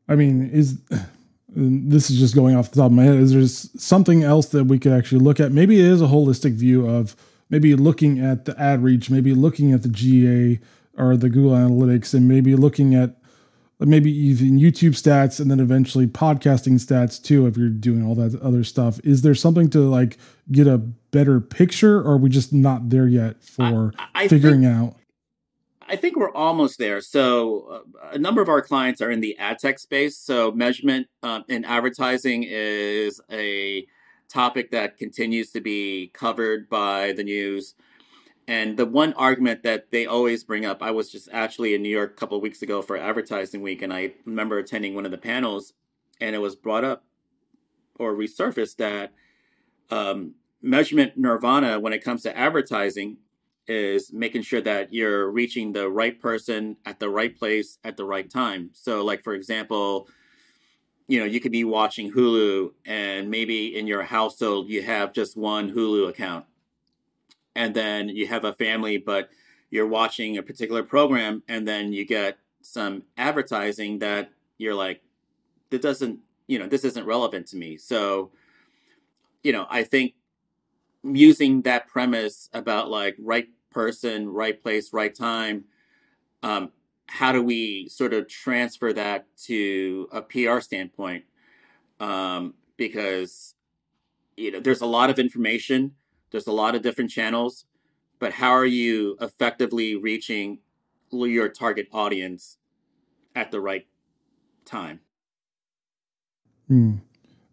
I 0.08 0.14
mean, 0.14 0.48
is 0.50 0.78
this 1.48 2.10
is 2.10 2.18
just 2.18 2.34
going 2.34 2.56
off 2.56 2.70
the 2.70 2.76
top 2.76 2.86
of 2.86 2.92
my 2.92 3.04
head, 3.04 3.16
is 3.16 3.32
there 3.32 3.46
something 3.80 4.22
else 4.22 4.46
that 4.46 4.64
we 4.64 4.78
could 4.78 4.92
actually 4.92 5.20
look 5.20 5.40
at? 5.40 5.52
Maybe 5.52 5.78
it 5.78 5.86
is 5.86 6.00
a 6.00 6.06
holistic 6.06 6.54
view 6.54 6.88
of 6.88 7.16
maybe 7.50 7.74
looking 7.74 8.18
at 8.18 8.44
the 8.44 8.58
ad 8.60 8.82
reach, 8.82 9.10
maybe 9.10 9.34
looking 9.34 9.72
at 9.72 9.82
the 9.82 9.88
GA 9.88 10.60
or 10.96 11.16
the 11.16 11.28
Google 11.28 11.52
Analytics, 11.52 12.14
and 12.14 12.28
maybe 12.28 12.54
looking 12.54 12.94
at 12.94 13.16
maybe 13.80 14.10
even 14.10 14.58
YouTube 14.58 14.92
stats 14.92 15.40
and 15.40 15.50
then 15.50 15.60
eventually 15.60 16.06
podcasting 16.06 16.74
stats 16.74 17.22
too 17.22 17.46
if 17.46 17.56
you're 17.56 17.68
doing 17.68 18.04
all 18.04 18.14
that 18.14 18.40
other 18.40 18.64
stuff. 18.64 19.00
Is 19.04 19.22
there 19.22 19.34
something 19.34 19.68
to 19.70 19.80
like 19.80 20.18
get 20.52 20.66
a 20.66 20.78
better 20.78 21.40
picture 21.40 21.98
or 21.98 22.12
are 22.12 22.16
we 22.16 22.28
just 22.28 22.52
not 22.52 22.90
there 22.90 23.08
yet 23.08 23.42
for 23.42 23.92
I, 23.98 24.24
I 24.24 24.28
figuring 24.28 24.62
think, 24.62 24.72
out? 24.74 24.96
I 25.88 25.96
think 25.96 26.16
we're 26.16 26.32
almost 26.32 26.78
there. 26.78 27.00
So 27.00 27.84
uh, 28.02 28.08
a 28.12 28.18
number 28.18 28.40
of 28.40 28.48
our 28.48 28.62
clients 28.62 29.00
are 29.00 29.10
in 29.10 29.20
the 29.20 29.36
ad 29.38 29.58
tech 29.58 29.78
space. 29.78 30.16
So 30.16 30.52
measurement 30.52 31.08
um, 31.22 31.44
in 31.48 31.64
advertising 31.64 32.44
is 32.44 33.20
a 33.30 33.86
topic 34.34 34.72
that 34.72 34.98
continues 34.98 35.50
to 35.52 35.60
be 35.60 36.10
covered 36.12 36.68
by 36.68 37.12
the 37.12 37.22
news. 37.22 37.74
And 38.48 38.76
the 38.76 38.84
one 38.84 39.12
argument 39.14 39.62
that 39.62 39.92
they 39.92 40.06
always 40.06 40.42
bring 40.42 40.66
up, 40.66 40.82
I 40.82 40.90
was 40.90 41.10
just 41.10 41.28
actually 41.32 41.74
in 41.74 41.82
New 41.82 41.88
York 41.88 42.10
a 42.10 42.14
couple 42.16 42.40
weeks 42.40 42.60
ago 42.60 42.82
for 42.82 42.96
Advertising 42.96 43.62
Week, 43.62 43.80
and 43.80 43.92
I 43.92 44.12
remember 44.26 44.58
attending 44.58 44.94
one 44.94 45.04
of 45.06 45.12
the 45.12 45.18
panels, 45.18 45.72
and 46.20 46.34
it 46.34 46.40
was 46.40 46.56
brought 46.56 46.84
up 46.84 47.04
or 47.98 48.12
resurfaced 48.12 48.76
that 48.76 49.12
um, 49.90 50.34
measurement 50.60 51.16
nirvana 51.16 51.78
when 51.78 51.92
it 51.92 52.02
comes 52.02 52.22
to 52.22 52.36
advertising 52.36 53.18
is 53.68 54.12
making 54.12 54.42
sure 54.42 54.60
that 54.60 54.92
you're 54.92 55.30
reaching 55.30 55.72
the 55.72 55.88
right 55.88 56.20
person 56.20 56.76
at 56.84 56.98
the 56.98 57.08
right 57.08 57.38
place 57.38 57.78
at 57.84 57.96
the 57.96 58.04
right 58.04 58.28
time. 58.28 58.70
So, 58.72 59.04
like 59.04 59.22
for 59.22 59.34
example, 59.34 60.08
you 61.06 61.20
know, 61.20 61.26
you 61.26 61.40
could 61.40 61.52
be 61.52 61.64
watching 61.64 62.12
Hulu, 62.12 62.72
and 62.86 63.30
maybe 63.30 63.76
in 63.76 63.86
your 63.86 64.02
household 64.02 64.68
you 64.68 64.82
have 64.82 65.12
just 65.12 65.36
one 65.36 65.70
Hulu 65.70 66.08
account 66.08 66.46
and 67.56 67.74
then 67.74 68.08
you 68.08 68.26
have 68.26 68.44
a 68.44 68.52
family, 68.52 68.98
but 68.98 69.30
you're 69.70 69.86
watching 69.86 70.38
a 70.38 70.42
particular 70.42 70.82
program, 70.82 71.42
and 71.48 71.66
then 71.66 71.92
you 71.92 72.04
get 72.04 72.38
some 72.62 73.02
advertising 73.16 73.98
that 74.00 74.30
you're 74.58 74.74
like, 74.74 75.02
that 75.70 75.82
doesn't, 75.82 76.18
you 76.46 76.58
know, 76.58 76.66
this 76.66 76.84
isn't 76.84 77.06
relevant 77.06 77.46
to 77.48 77.56
me. 77.56 77.76
So, 77.76 78.30
you 79.42 79.52
know, 79.52 79.66
I 79.68 79.82
think 79.84 80.14
using 81.02 81.62
that 81.62 81.88
premise 81.88 82.48
about 82.52 82.90
like 82.90 83.16
right 83.18 83.48
person, 83.70 84.28
right 84.28 84.60
place, 84.60 84.92
right 84.92 85.14
time, 85.14 85.64
um, 86.42 86.70
how 87.06 87.32
do 87.32 87.42
we 87.42 87.88
sort 87.88 88.12
of 88.14 88.28
transfer 88.28 88.92
that 88.92 89.26
to 89.44 90.08
a 90.12 90.22
PR 90.22 90.60
standpoint? 90.60 91.24
Um, 92.00 92.54
because 92.76 93.54
you 94.36 94.50
know, 94.50 94.60
there's 94.60 94.80
a 94.80 94.86
lot 94.86 95.10
of 95.10 95.18
information 95.18 95.92
there's 96.34 96.48
a 96.48 96.52
lot 96.52 96.74
of 96.74 96.82
different 96.82 97.12
channels, 97.12 97.64
but 98.18 98.32
how 98.32 98.50
are 98.50 98.66
you 98.66 99.16
effectively 99.20 99.94
reaching 99.94 100.58
your 101.12 101.48
target 101.48 101.86
audience 101.92 102.58
at 103.36 103.52
the 103.52 103.60
right 103.60 103.86
time? 104.64 104.98
Hmm. 106.66 106.96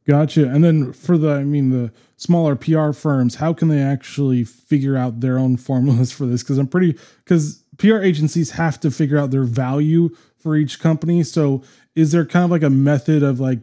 Gotcha. 0.07 0.49
And 0.49 0.63
then 0.63 0.93
for 0.93 1.15
the, 1.15 1.29
I 1.29 1.43
mean, 1.43 1.69
the 1.69 1.93
smaller 2.17 2.55
PR 2.55 2.91
firms, 2.91 3.35
how 3.35 3.53
can 3.53 3.67
they 3.67 3.83
actually 3.83 4.43
figure 4.43 4.97
out 4.97 5.19
their 5.19 5.37
own 5.37 5.57
formulas 5.57 6.11
for 6.17 6.25
this? 6.25 6.41
Because 6.41 6.57
I'm 6.57 6.67
pretty, 6.67 6.97
because 7.23 7.60
PR 7.77 7.97
agencies 7.97 8.51
have 8.51 8.79
to 8.81 8.91
figure 8.91 9.17
out 9.17 9.31
their 9.31 9.43
value 9.43 10.15
for 10.37 10.55
each 10.55 10.79
company. 10.79 11.23
So 11.23 11.63
is 11.95 12.11
there 12.11 12.25
kind 12.25 12.45
of 12.45 12.51
like 12.51 12.63
a 12.63 12.69
method 12.69 13.23
of 13.23 13.39
like 13.39 13.59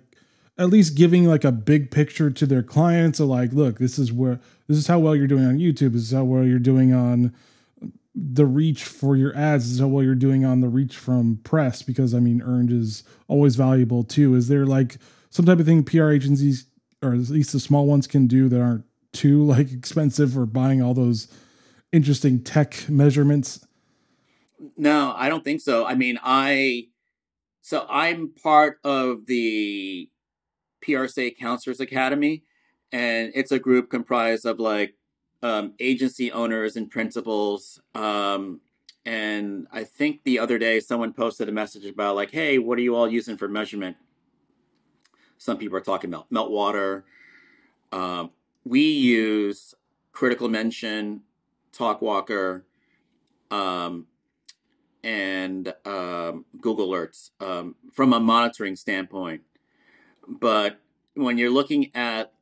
at 0.56 0.70
least 0.70 0.96
giving 0.96 1.24
like 1.24 1.44
a 1.44 1.52
big 1.52 1.90
picture 1.90 2.30
to 2.30 2.46
their 2.46 2.62
clients 2.62 3.20
of 3.20 3.28
like, 3.28 3.52
look, 3.52 3.78
this 3.78 3.98
is 3.98 4.12
where 4.12 4.40
this 4.66 4.76
is 4.76 4.86
how 4.86 4.98
well 4.98 5.14
you're 5.14 5.26
doing 5.26 5.46
on 5.46 5.58
YouTube. 5.58 5.92
This 5.92 6.02
is 6.02 6.12
how 6.12 6.24
well 6.24 6.44
you're 6.44 6.58
doing 6.58 6.92
on 6.92 7.32
the 8.14 8.46
reach 8.46 8.82
for 8.82 9.16
your 9.16 9.34
ads. 9.36 9.64
This 9.64 9.74
is 9.74 9.80
how 9.80 9.86
well 9.86 10.02
you're 10.02 10.14
doing 10.16 10.44
on 10.44 10.60
the 10.60 10.68
reach 10.68 10.96
from 10.96 11.38
press 11.44 11.82
because 11.82 12.12
I 12.12 12.18
mean 12.18 12.42
earned 12.42 12.72
is 12.72 13.04
always 13.28 13.54
valuable 13.54 14.02
too. 14.02 14.34
Is 14.34 14.48
there 14.48 14.66
like 14.66 14.96
some 15.30 15.46
type 15.46 15.60
of 15.60 15.66
thing 15.66 15.84
PR 15.84 16.10
agencies 16.10 16.66
or 17.02 17.12
at 17.12 17.18
least 17.28 17.52
the 17.52 17.60
small 17.60 17.86
ones 17.86 18.08
can 18.08 18.26
do 18.26 18.48
that 18.48 18.60
aren't 18.60 18.84
too 19.12 19.44
like 19.44 19.72
expensive 19.72 20.36
or 20.36 20.46
buying 20.46 20.82
all 20.82 20.94
those 20.94 21.28
interesting 21.92 22.42
tech 22.42 22.88
measurements? 22.88 23.64
No, 24.76 25.14
I 25.16 25.28
don't 25.28 25.44
think 25.44 25.60
so. 25.60 25.86
I 25.86 25.94
mean, 25.94 26.18
I 26.22 26.88
so 27.62 27.86
I'm 27.88 28.32
part 28.42 28.78
of 28.84 29.26
the 29.26 30.08
PRSA 30.84 31.36
Counselors 31.36 31.80
Academy, 31.80 32.42
and 32.92 33.30
it's 33.34 33.52
a 33.52 33.58
group 33.58 33.90
comprised 33.90 34.46
of 34.46 34.58
like 34.58 34.94
um, 35.42 35.74
agency 35.78 36.32
owners 36.32 36.76
and 36.76 36.90
principals. 36.90 37.80
Um, 37.94 38.60
and 39.04 39.66
I 39.72 39.84
think 39.84 40.24
the 40.24 40.38
other 40.38 40.58
day 40.58 40.80
someone 40.80 41.12
posted 41.12 41.48
a 41.48 41.52
message 41.52 41.84
about 41.84 42.16
like, 42.16 42.30
hey, 42.30 42.58
what 42.58 42.78
are 42.78 42.82
you 42.82 42.94
all 42.94 43.08
using 43.08 43.36
for 43.36 43.48
measurement? 43.48 43.96
Some 45.38 45.56
people 45.56 45.78
are 45.78 45.82
talking 45.82 46.12
about 46.12 46.30
Meltwater. 46.32 47.04
Um, 47.92 48.30
we 48.64 48.80
use 48.80 49.74
Critical 50.12 50.48
Mention, 50.48 51.22
Talkwalker, 51.72 52.62
um, 53.50 54.06
and 55.02 55.74
um, 55.84 56.44
Google 56.60 56.88
Alerts 56.88 57.30
um, 57.40 57.74
from 57.92 58.12
a 58.12 58.20
monitoring 58.20 58.76
standpoint. 58.76 59.42
But 60.26 60.80
when 61.14 61.38
you're 61.38 61.50
looking 61.50 61.90
at 61.94 62.32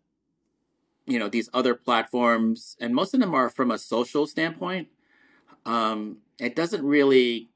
you 1.07 1.19
know 1.19 1.29
these 1.29 1.49
other 1.55 1.75
platforms, 1.75 2.77
and 2.81 2.95
most 2.95 3.15
of 3.15 3.21
them 3.21 3.35
are 3.35 3.49
from 3.49 3.71
a 3.71 3.79
social 3.79 4.27
standpoint, 4.27 4.89
um, 5.65 6.19
it 6.39 6.57
doesn't 6.57 6.85
really 6.85 7.51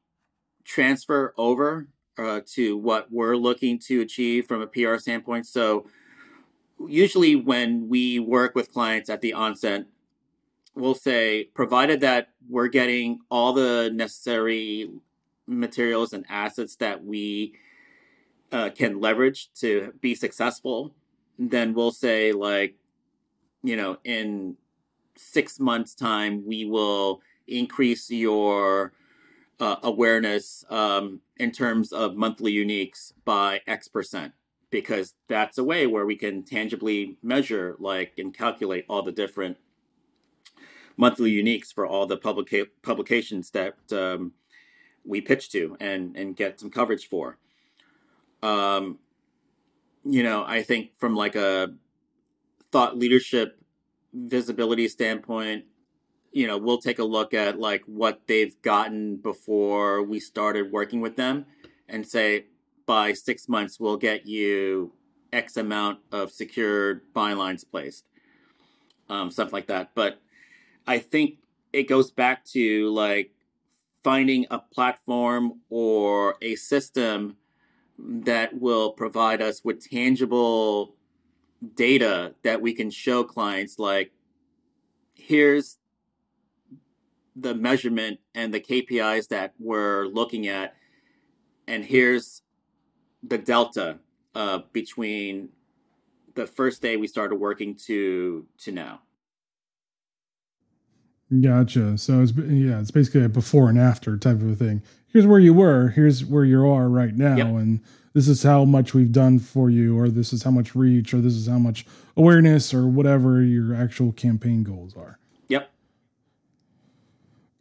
transfer 0.64 1.34
over 1.36 1.88
uh, 2.18 2.40
to 2.46 2.76
what 2.76 3.10
we're 3.10 3.36
looking 3.36 3.78
to 3.78 4.00
achieve 4.00 4.46
from 4.46 4.60
a 4.60 4.66
PR 4.66 4.98
standpoint. 4.98 5.46
So 5.46 5.86
usually 6.88 7.34
when 7.36 7.88
we 7.88 8.18
work 8.18 8.54
with 8.54 8.72
clients 8.72 9.10
at 9.10 9.20
the 9.20 9.32
onset, 9.32 9.86
we'll 10.74 10.94
say, 10.94 11.44
provided 11.54 12.00
that 12.00 12.28
we're 12.48 12.68
getting 12.68 13.20
all 13.30 13.52
the 13.52 13.90
necessary 13.92 14.90
materials 15.46 16.12
and 16.12 16.24
assets 16.28 16.76
that 16.76 17.04
we 17.04 17.54
uh, 18.52 18.70
can 18.70 19.00
leverage 19.00 19.50
to 19.54 19.92
be 20.00 20.14
successful, 20.14 20.94
then 21.38 21.74
we'll 21.74 21.90
say 21.90 22.33
like, 22.33 22.74
you 23.62 23.76
know, 23.76 23.98
in 24.04 24.56
six 25.16 25.61
months' 25.61 25.94
time, 25.94 26.46
we 26.46 26.64
will 26.64 27.20
increase 27.46 28.11
your 28.11 28.92
uh, 29.59 29.76
awareness 29.83 30.64
um, 30.70 31.20
in 31.37 31.50
terms 31.50 31.92
of 31.92 32.16
monthly 32.16 32.52
uniques 32.52 33.12
by 33.24 33.61
X 33.66 33.88
percent 33.88 34.33
because 34.70 35.14
that's 35.28 35.59
a 35.59 35.64
way 35.64 35.87
where 35.87 36.06
we 36.06 36.16
can 36.16 36.42
tangibly 36.42 37.18
measure 37.22 37.76
like 37.78 38.12
and 38.18 38.33
calculate 38.33 38.85
all 38.88 39.02
the 39.02 39.12
different 39.12 39.56
monthly 40.96 41.33
uniques 41.33 41.72
for 41.72 41.87
all 41.87 42.07
the 42.07 42.16
publica- 42.16 42.66
publications 42.83 43.50
that 43.50 43.74
um, 43.92 44.33
we 45.05 45.20
pitch 45.20 45.50
to 45.50 45.76
and 45.81 46.16
and 46.16 46.37
get 46.37 46.61
some 46.61 46.70
coverage 46.70 47.09
for 47.09 47.38
um, 48.42 48.98
you 50.05 50.22
know, 50.22 50.44
I 50.46 50.62
think 50.62 50.96
from 50.96 51.14
like 51.14 51.37
a 51.37 51.74
thought 52.72 52.96
leadership 52.96 53.59
visibility 54.12 54.88
standpoint, 54.88 55.64
you 56.33 56.46
know, 56.46 56.59
we'll 56.59 56.79
take 56.79 56.98
a 56.98 57.05
look 57.05 57.35
at 57.35 57.59
like 57.59 57.83
what 57.87 58.22
they've 58.26 58.61
gotten 58.62 59.16
before 59.16 60.03
we 60.03 60.20
started 60.20 60.70
working 60.72 61.00
with 61.00 61.16
them 61.16 61.46
and 61.88 62.07
say 62.07 62.46
by 62.87 63.12
six 63.12 63.48
months 63.48 63.79
we'll 63.79 63.96
get 63.96 64.26
you 64.26 64.92
X 65.33 65.57
amount 65.57 65.98
of 66.12 66.31
secured 66.31 67.03
bylines 67.12 67.68
placed. 67.68 68.05
Um, 69.09 69.31
stuff 69.31 69.53
like 69.53 69.66
that. 69.66 69.90
But 69.94 70.20
I 70.86 70.98
think 70.98 71.38
it 71.72 71.84
goes 71.84 72.10
back 72.10 72.44
to 72.46 72.90
like 72.90 73.32
finding 74.02 74.46
a 74.50 74.58
platform 74.58 75.60
or 75.68 76.36
a 76.40 76.56
system 76.56 77.36
that 77.98 78.58
will 78.58 78.92
provide 78.92 79.42
us 79.42 79.62
with 79.62 79.88
tangible 79.88 80.94
data 81.74 82.34
that 82.42 82.62
we 82.62 82.72
can 82.72 82.90
show 82.90 83.22
clients 83.22 83.78
like 83.78 84.12
here's 85.14 85.76
the 87.36 87.54
measurement 87.54 88.18
and 88.34 88.52
the 88.52 88.60
KPIs 88.60 89.28
that 89.28 89.52
we're 89.58 90.06
looking 90.06 90.48
at 90.48 90.74
and 91.66 91.84
here's 91.84 92.42
the 93.22 93.38
delta 93.38 93.98
uh, 94.34 94.60
between 94.72 95.50
the 96.34 96.46
first 96.46 96.80
day 96.80 96.96
we 96.96 97.06
started 97.06 97.36
working 97.36 97.74
to 97.74 98.46
to 98.58 98.72
now 98.72 99.02
Gotcha. 101.38 101.96
So 101.96 102.22
it's 102.22 102.32
yeah, 102.32 102.80
it's 102.80 102.90
basically 102.90 103.24
a 103.24 103.28
before 103.28 103.68
and 103.68 103.78
after 103.78 104.16
type 104.16 104.36
of 104.36 104.50
a 104.50 104.56
thing. 104.56 104.82
Here's 105.06 105.26
where 105.26 105.38
you 105.38 105.54
were. 105.54 105.88
Here's 105.88 106.24
where 106.24 106.44
you 106.44 106.66
are 106.66 106.88
right 106.88 107.14
now, 107.14 107.36
yep. 107.36 107.46
and 107.46 107.80
this 108.14 108.26
is 108.26 108.42
how 108.42 108.64
much 108.64 108.94
we've 108.94 109.12
done 109.12 109.38
for 109.38 109.70
you, 109.70 109.96
or 109.96 110.08
this 110.08 110.32
is 110.32 110.42
how 110.42 110.50
much 110.50 110.74
reach, 110.74 111.14
or 111.14 111.20
this 111.20 111.34
is 111.34 111.46
how 111.46 111.58
much 111.58 111.86
awareness, 112.16 112.74
or 112.74 112.88
whatever 112.88 113.42
your 113.42 113.74
actual 113.74 114.10
campaign 114.10 114.64
goals 114.64 114.96
are. 114.96 115.18
Yep. 115.48 115.70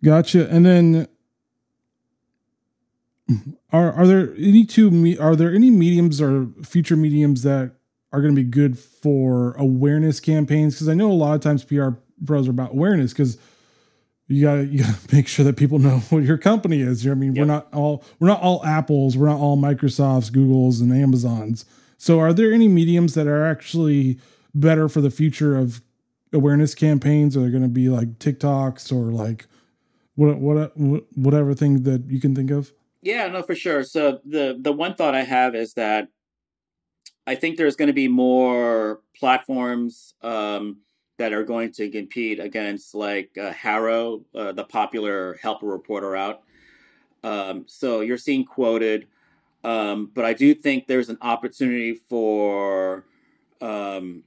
Gotcha. 0.04 0.50
And 0.50 0.66
then 0.66 1.08
are 3.72 3.92
are 3.94 4.08
there 4.08 4.34
any 4.36 4.66
two 4.66 4.90
me, 4.90 5.16
are 5.16 5.36
there 5.36 5.54
any 5.54 5.70
mediums 5.70 6.20
or 6.20 6.48
future 6.64 6.96
mediums 6.96 7.44
that 7.44 7.76
are 8.12 8.22
going 8.22 8.36
to 8.36 8.42
be 8.42 8.50
good 8.50 8.80
for 8.80 9.54
awareness 9.54 10.20
campaigns? 10.20 10.74
Because 10.74 10.90
I 10.90 10.96
know 10.96 11.12
a 11.12 11.14
lot 11.14 11.36
of 11.36 11.42
times 11.42 11.64
PR 11.64 11.90
pros 12.26 12.48
are 12.48 12.52
about 12.52 12.72
awareness 12.72 13.14
because 13.14 13.38
you 14.30 14.44
gotta 14.44 14.66
you 14.66 14.80
gotta 14.84 14.98
make 15.12 15.28
sure 15.28 15.44
that 15.44 15.58
people 15.58 15.80
know 15.80 15.98
what 16.10 16.24
your 16.24 16.38
company 16.38 16.80
is. 16.82 17.04
You 17.04 17.10
know 17.10 17.16
I 17.16 17.20
mean, 17.20 17.36
yep. 17.36 17.42
we're 17.42 17.54
not 17.54 17.74
all 17.74 18.04
we're 18.20 18.28
not 18.28 18.42
all 18.42 18.66
Apples, 18.66 19.18
we're 19.18 19.28
not 19.28 19.40
all 19.40 19.58
Microsofts, 19.58 20.32
Googles, 20.32 20.80
and 20.82 20.94
Amazons. 20.94 21.66
So, 21.98 22.20
are 22.20 22.32
there 22.32 22.54
any 22.54 22.70
mediums 22.70 23.14
that 23.16 23.28
are 23.28 23.46
actually 23.46 24.20
better 24.56 24.88
for 24.88 25.02
the 25.02 25.12
future 25.12 25.58
of 25.58 25.82
awareness 26.32 26.74
campaigns? 26.74 27.36
Are 27.36 27.42
they 27.42 27.50
going 27.50 27.64
to 27.64 27.68
be 27.68 27.90
like 27.90 28.20
TikToks 28.20 28.92
or 28.92 29.12
like 29.12 29.48
what 30.16 30.38
what 30.40 30.78
whatever 31.16 31.54
thing 31.54 31.84
that 31.84 32.06
you 32.10 32.22
can 32.22 32.36
think 32.36 32.52
of? 32.52 32.72
Yeah, 33.02 33.28
no, 33.28 33.42
for 33.42 33.56
sure. 33.56 33.84
So 33.84 34.20
the 34.26 34.58
the 34.60 34.72
one 34.72 34.96
thought 34.96 35.16
I 35.16 35.24
have 35.24 35.56
is 35.56 35.74
that 35.74 36.10
I 37.26 37.36
think 37.36 37.58
there's 37.58 37.76
going 37.76 37.88
to 37.88 37.94
be 37.94 38.08
more 38.08 39.02
platforms. 39.16 40.14
Um, 40.22 40.78
that 41.20 41.34
are 41.34 41.44
going 41.44 41.70
to 41.74 41.90
compete 41.90 42.40
against 42.40 42.96
like 42.96 43.38
uh, 43.38 43.52
HARO, 43.52 44.24
uh, 44.34 44.54
the 44.54 44.64
popular 44.64 45.38
helper 45.44 45.68
reporter 45.68 46.16
out. 46.16 46.44
Um, 47.24 47.66
so 47.68 48.00
you're 48.00 48.18
seeing 48.18 48.46
Qwoted, 48.46 49.04
um, 49.66 50.10
but 50.16 50.24
I 50.24 50.32
do 50.32 50.56
think 50.56 50.88
there's 50.88 51.10
an 51.10 51.18
opportunity 51.22 51.94
for 51.94 53.04
um, 53.60 54.24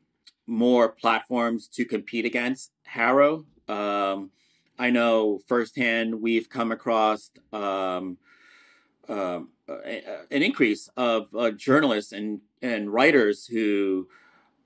more 0.46 0.90
platforms 0.90 1.66
to 1.68 1.86
compete 1.86 2.26
against 2.26 2.72
HARO. 2.84 3.46
Um, 3.68 4.30
I 4.78 4.90
know 4.90 5.40
firsthand 5.48 6.20
we've 6.20 6.50
come 6.50 6.72
across 6.72 7.30
um, 7.54 8.18
uh, 9.08 9.40
an 9.66 10.42
increase 10.42 10.90
of 10.98 11.34
uh, 11.34 11.52
journalists 11.52 12.12
and, 12.12 12.42
and 12.60 12.92
writers 12.92 13.46
who 13.46 14.08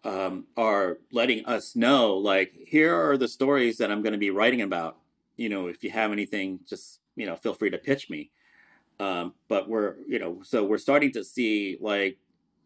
um, 0.06 0.44
are 0.56 0.98
letting 1.10 1.44
us 1.46 1.74
know 1.74 2.14
like 2.16 2.52
here 2.54 2.94
are 2.94 3.18
the 3.18 3.26
stories 3.26 3.76
that 3.78 3.90
i'm 3.90 4.02
going 4.02 4.12
to 4.12 4.18
be 4.18 4.30
writing 4.30 4.62
about. 4.62 4.98
You 5.36 5.48
know 5.48 5.66
if 5.66 5.82
you 5.82 5.90
have 5.90 6.12
anything 6.12 6.60
just 6.66 7.00
you 7.16 7.26
know 7.26 7.34
feel 7.36 7.52
free 7.54 7.70
to 7.70 7.78
pitch 7.78 8.08
me. 8.08 8.30
Um, 9.00 9.34
but 9.48 9.68
we're 9.68 9.96
you 10.08 10.18
know 10.18 10.40
so 10.42 10.64
we're 10.64 10.78
starting 10.78 11.12
to 11.12 11.24
see 11.24 11.76
like 11.80 12.18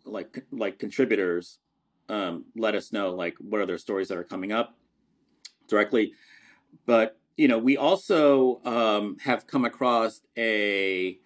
like 0.05 0.45
like 0.53 0.79
contributors 0.79 1.59
um, 2.11 2.45
let 2.55 2.75
us 2.75 2.93
know 2.93 3.15
like 3.15 3.37
what 3.39 3.61
are 3.61 3.67
their 3.67 3.79
stories 3.79 4.09
that 4.09 4.19
are 4.19 4.25
coming 4.25 4.53
up 4.53 4.77
directly. 5.67 6.13
But 6.85 7.19
you 7.39 7.49
know 7.49 7.59
we 7.59 7.79
also 7.79 8.61
um, 8.67 9.17
have 9.21 9.47
come 9.47 9.65
across 9.65 10.21
a 10.37 11.19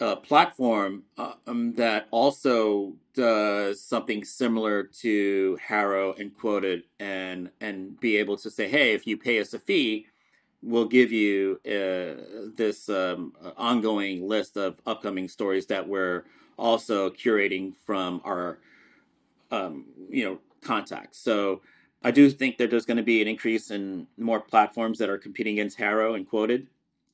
a 0.00 0.16
platform 0.16 1.04
uh, 1.16 1.34
um, 1.46 1.72
that 1.74 2.06
also 2.10 2.94
does 3.14 3.82
something 3.82 4.24
similar 4.24 4.82
to 4.82 5.58
HARO 5.66 6.14
and 6.14 6.36
Qwoted, 6.36 6.82
and 7.00 7.50
and 7.60 7.98
be 8.00 8.16
able 8.16 8.36
to 8.38 8.50
say, 8.50 8.68
hey, 8.68 8.92
if 8.92 9.06
you 9.06 9.16
pay 9.16 9.40
us 9.40 9.54
a 9.54 9.58
fee, 9.58 10.06
we'll 10.62 10.88
give 10.88 11.12
you 11.12 11.60
uh, 11.66 12.50
this 12.56 12.88
um, 12.88 13.32
ongoing 13.56 14.28
list 14.28 14.56
of 14.56 14.80
upcoming 14.86 15.28
stories 15.28 15.66
that 15.66 15.86
we're 15.86 16.24
also 16.58 17.10
curating 17.10 17.74
from 17.86 18.20
our 18.24 18.58
um, 19.50 19.86
you 20.10 20.24
know 20.24 20.38
contacts. 20.60 21.18
So 21.18 21.62
I 22.02 22.10
do 22.10 22.28
think 22.30 22.58
that 22.58 22.70
there's 22.70 22.86
going 22.86 22.98
to 22.98 23.02
be 23.02 23.22
an 23.22 23.28
increase 23.28 23.70
in 23.70 24.06
more 24.18 24.40
platforms 24.40 24.98
that 24.98 25.08
are 25.08 25.18
competing 25.18 25.54
against 25.54 25.78
HARO 25.78 26.14
and 26.14 26.28
Qwoted 26.28 26.66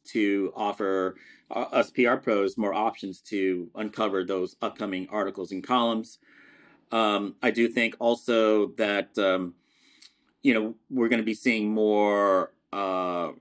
to 0.09 0.53
offer 0.57 1.17
uh, 1.51 1.67
us 1.73 1.91
PR 1.91 2.17
pros 2.17 2.57
more 2.57 2.75
options 2.75 3.21
to 3.21 3.71
uncover 3.75 4.25
those 4.25 4.57
upcoming 4.63 5.07
articles 5.11 5.53
and 5.53 5.63
columns. 5.63 6.19
Um, 6.91 7.37
I 7.43 7.51
do 7.51 7.69
think 7.69 7.97
also 7.99 8.69
that 8.73 9.17
um, 9.19 9.55
you 10.43 10.55
know 10.55 10.75
we're 10.91 11.09
going 11.09 11.21
to 11.21 11.27
be 11.27 11.35
seeing 11.35 11.73
more 11.73 12.53
uh, 12.73 13.33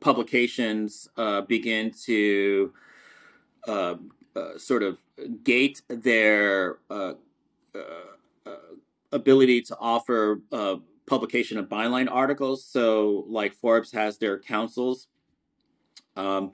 publications 0.00 1.08
uh, 1.16 1.42
begin 1.42 1.90
to 2.06 2.72
uh, 3.68 3.94
uh 4.34 4.56
sort 4.56 4.82
of 4.82 4.98
gate 5.44 5.82
their 5.88 6.78
uh, 6.88 7.12
ability 9.12 9.60
to 9.60 9.76
offer 9.78 10.40
publication 11.06 11.58
of 11.58 11.68
byline 11.68 12.08
articles. 12.10 12.64
So, 12.64 13.24
like 13.28 13.52
Forbes 13.52 13.92
has 13.92 14.16
their 14.16 14.38
councils 14.38 15.08
um, 16.16 16.52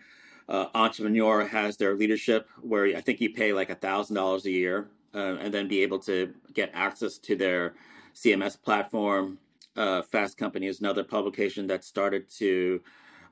uh, 0.49 0.67
Entrepreneur 0.75 1.47
has 1.47 1.77
their 1.77 1.95
leadership 1.95 2.49
where 2.61 2.97
I 2.97 3.01
think 3.01 3.21
you 3.21 3.31
pay 3.31 3.53
like 3.53 3.71
a 3.71 3.75
thousand 3.75 4.17
dollars 4.17 4.47
a 4.47 4.51
year 4.51 4.89
uh, 5.15 5.37
and 5.41 5.53
then 5.53 5.67
be 5.69 5.83
able 5.83 5.99
to 6.01 6.33
get 6.53 6.71
access 6.73 7.19
to 7.19 7.37
their 7.37 7.75
CMS 8.15 8.61
platform. 8.61 9.39
Uh, 9.77 10.03
Fast 10.03 10.39
Company 10.39 10.67
is 10.67 10.81
another 10.81 11.05
publication 11.05 11.67
that 11.67 11.85
started 11.85 12.29
to 12.39 12.81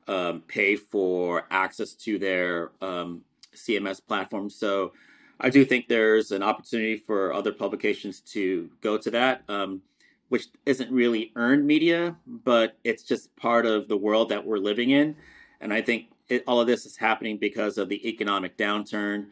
um, 0.09 0.43
pay 0.47 0.77
for 0.77 1.47
access 1.51 1.95
to 1.95 2.19
their 2.19 2.73
um, 2.83 3.23
CMS 3.55 4.05
platform. 4.05 4.51
So 4.51 4.93
I 5.41 5.51
do 5.51 5.65
think 5.65 5.89
there's 5.89 6.33
an 6.33 6.43
opportunity 6.43 6.97
for 6.97 7.33
other 7.33 7.53
publications 7.53 8.21
to 8.33 8.71
go 8.81 8.99
to 8.99 9.11
that, 9.13 9.43
um, 9.49 9.83
which 10.29 10.47
isn't 10.67 10.91
really 10.91 11.33
earned 11.37 11.67
media, 11.67 12.17
but 12.27 12.77
it's 12.85 13.03
just 13.03 13.35
part 13.37 13.67
of 13.67 13.89
the 13.89 13.97
world 13.97 14.29
that 14.29 14.45
we're 14.45 14.59
living 14.59 14.91
in. 14.91 15.17
And 15.61 15.73
I 15.73 15.81
think 15.81 16.09
it, 16.35 16.45
all 16.47 16.61
of 16.61 16.67
this 16.67 16.87
is 16.87 16.97
happening 16.97 17.37
because 17.37 17.79
of 17.79 17.89
the 17.89 18.07
economic 18.09 18.57
downturn. 18.57 19.27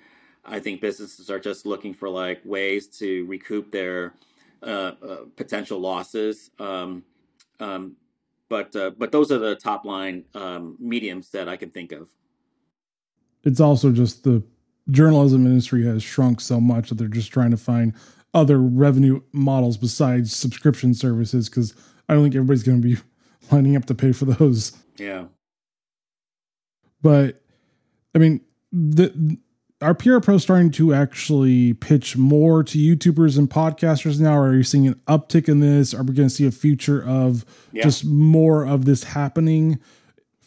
I 0.44 0.58
think 0.60 0.80
businesses 0.80 1.30
are 1.30 1.38
just 1.38 1.66
looking 1.66 1.94
for 1.94 2.08
like 2.08 2.40
ways 2.44 2.86
to 2.98 3.24
recoup 3.26 3.70
their 3.70 4.14
uh, 4.62 4.92
uh, 5.02 5.16
potential 5.36 5.78
losses. 5.78 6.50
Um, 6.58 7.04
um, 7.60 7.96
but 8.48 8.74
uh, 8.76 8.90
but 8.90 9.12
those 9.12 9.32
are 9.32 9.38
the 9.38 9.56
top 9.56 9.84
line 9.84 10.24
um, 10.34 10.76
mediums 10.78 11.30
that 11.30 11.48
I 11.48 11.56
can 11.56 11.70
think 11.70 11.92
of. 11.92 12.08
It's 13.44 13.60
also 13.60 13.92
just 13.92 14.24
the 14.24 14.42
journalism 14.90 15.46
industry 15.46 15.84
has 15.86 16.02
shrunk 16.02 16.40
so 16.40 16.60
much 16.60 16.88
that 16.88 16.96
they're 16.96 17.08
just 17.08 17.32
trying 17.32 17.50
to 17.52 17.56
find 17.56 17.94
other 18.34 18.58
revenue 18.58 19.20
models 19.32 19.76
besides 19.76 20.34
subscription 20.34 20.94
services 20.94 21.48
because 21.48 21.74
I 22.08 22.14
don't 22.14 22.24
think 22.24 22.34
everybody's 22.34 22.62
going 22.62 22.82
to 22.82 22.88
be 22.88 23.00
lining 23.50 23.76
up 23.76 23.86
to 23.86 23.94
pay 23.94 24.12
for 24.12 24.24
those. 24.26 24.72
Yeah. 24.98 25.24
But 27.02 27.42
I 28.14 28.18
mean, 28.18 28.40
the 28.72 29.38
are 29.82 29.94
PR 29.94 30.20
pros 30.20 30.44
starting 30.44 30.70
to 30.72 30.94
actually 30.94 31.74
pitch 31.74 32.16
more 32.16 32.62
to 32.62 32.78
YouTubers 32.78 33.36
and 33.36 33.50
podcasters 33.50 34.20
now? 34.20 34.36
Or 34.36 34.48
are 34.48 34.54
you 34.54 34.62
seeing 34.62 34.86
an 34.86 35.00
uptick 35.08 35.48
in 35.48 35.60
this? 35.60 35.92
Are 35.92 36.04
we 36.04 36.14
going 36.14 36.28
to 36.28 36.34
see 36.34 36.46
a 36.46 36.52
future 36.52 37.04
of 37.04 37.44
yeah. 37.72 37.82
just 37.82 38.04
more 38.04 38.64
of 38.64 38.84
this 38.84 39.02
happening 39.02 39.80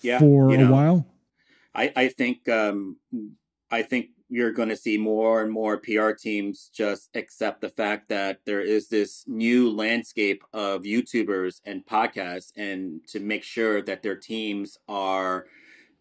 yeah, 0.01 0.19
for 0.19 0.51
you 0.51 0.57
know, 0.57 0.69
a 0.69 0.71
while? 0.71 1.07
I, 1.73 1.91
I 1.95 2.07
think 2.07 2.47
um, 2.47 2.97
I 3.69 3.81
think 3.81 4.07
you're 4.29 4.53
going 4.53 4.69
to 4.69 4.77
see 4.77 4.97
more 4.97 5.43
and 5.43 5.51
more 5.51 5.77
PR 5.77 6.11
teams 6.11 6.71
just 6.73 7.09
accept 7.15 7.61
the 7.61 7.69
fact 7.69 8.09
that 8.09 8.39
there 8.45 8.61
is 8.61 8.87
this 8.87 9.23
new 9.27 9.69
landscape 9.69 10.43
of 10.53 10.83
YouTubers 10.83 11.59
and 11.65 11.85
podcasts, 11.85 12.51
and 12.55 13.01
to 13.09 13.19
make 13.19 13.43
sure 13.43 13.81
that 13.81 14.01
their 14.01 14.15
teams 14.15 14.77
are 14.87 15.45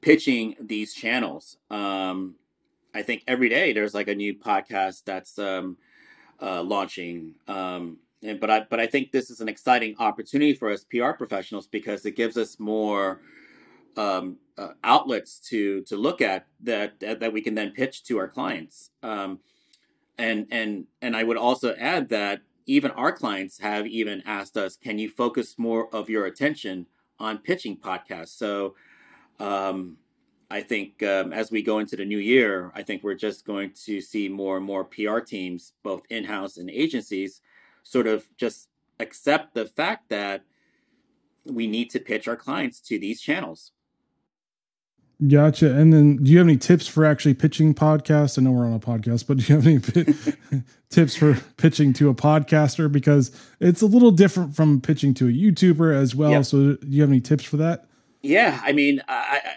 pitching 0.05 0.55
these 0.61 0.93
channels. 0.93 1.57
Um, 1.71 2.35
I 2.95 3.03
think 3.03 3.25
every 3.27 3.49
day 3.49 3.73
there's 3.73 3.95
like 3.95 4.09
a 4.09 4.15
new 4.15 4.35
podcast 4.35 5.05
that's 5.07 5.39
um, 5.39 5.79
uh, 6.41 6.63
launching. 6.63 7.35
Um, 7.49 7.97
and, 8.23 8.39
but 8.39 8.51
I 8.51 8.67
but 8.69 8.81
I 8.81 8.87
think 8.87 9.13
this 9.13 9.31
is 9.31 9.41
an 9.41 9.49
exciting 9.49 9.97
opportunity 9.99 10.53
for 10.53 10.71
us 10.71 10.85
PR 10.85 11.13
professionals 11.13 11.67
because 11.67 12.05
it 12.05 12.17
gives 12.17 12.37
us 12.37 12.61
more 12.61 13.23
um, 13.97 14.37
uh, 14.59 14.69
outlets 14.85 15.41
to 15.49 15.81
to 15.85 15.97
look 15.97 16.21
at 16.21 16.47
that 16.61 17.01
that 17.01 17.33
we 17.33 17.41
can 17.41 17.55
then 17.55 17.71
pitch 17.71 18.05
to 18.05 18.19
our 18.19 18.29
clients. 18.29 18.91
Um, 19.03 19.41
and 20.19 20.47
and 20.51 20.85
and 21.01 21.17
I 21.17 21.25
would 21.25 21.39
also 21.39 21.75
add 21.77 22.11
that 22.11 22.43
even 22.67 22.91
our 22.91 23.13
clients 23.13 23.59
have 23.59 23.87
even 23.87 24.23
asked 24.27 24.59
us, 24.59 24.77
can 24.77 24.99
you 24.99 25.09
focus 25.09 25.55
more 25.59 25.95
of 25.95 26.11
your 26.11 26.27
attention 26.27 26.87
on 27.19 27.39
pitching 27.39 27.77
podcasts? 27.77 28.37
So 28.37 28.75
um, 29.41 29.97
I 30.51 30.63
think 30.63 31.03
um, 31.03 31.33
as 31.33 31.51
we 31.51 31.63
go 31.63 31.79
into 31.79 31.97
the 31.97 32.05
new 32.05 32.19
year, 32.19 32.71
I 32.75 32.83
think 32.83 33.03
we're 33.03 33.15
just 33.15 33.45
going 33.45 33.73
to 33.87 34.01
see 34.01 34.29
more 34.29 34.57
and 34.57 34.65
more 34.65 34.85
PR 34.85 35.19
teams, 35.19 35.73
both 35.83 36.03
in 36.11 36.25
house 36.25 36.59
and 36.59 36.71
agencies, 36.71 37.41
sort 37.83 38.07
of 38.07 38.25
just 38.37 38.69
accept 39.01 39.55
the 39.55 39.67
fact 39.67 40.11
that 40.11 40.45
we 41.45 41.67
need 41.67 41.91
to 41.91 41.99
pitch 41.99 42.29
our 42.29 42.37
clients 42.37 42.81
to 42.81 42.99
these 42.99 43.21
channels. 43.21 43.73
Gotcha. 45.29 45.75
And 45.75 45.93
then, 45.93 46.17
do 46.17 46.31
you 46.31 46.39
have 46.39 46.47
any 46.47 46.57
tips 46.57 46.89
for 46.89 47.05
actually 47.05 47.35
pitching 47.35 47.73
podcasts? 47.73 48.39
I 48.39 48.43
know 48.43 48.51
we're 48.51 48.67
on 48.67 48.73
a 48.75 48.81
podcast, 48.81 49.27
but 49.27 49.39
do 49.39 49.45
you 49.45 49.55
have 49.55 49.67
any 49.67 49.79
p- 49.79 50.63
tips 50.91 51.15
for 51.15 51.35
pitching 51.57 51.93
to 51.95 52.09
a 52.09 52.15
podcaster? 52.15 52.91
Because 52.91 53.31
it's 53.61 53.81
a 53.81 53.87
little 53.87 54.11
different 54.11 54.57
from 54.57 54.81
pitching 54.81 55.15
to 55.15 55.29
a 55.29 55.33
YouTuber 55.33 55.95
as 55.95 56.15
well. 56.15 56.31
Yep. 56.31 56.45
So, 56.47 56.59
do 56.77 56.79
you 56.83 57.01
have 57.03 57.11
any 57.11 57.21
tips 57.21 57.45
for 57.45 57.57
that? 57.59 57.87
Yeah, 58.25 58.59
I 58.65 58.73
mean, 58.73 59.03
I, 59.07 59.41
I, 59.45 59.55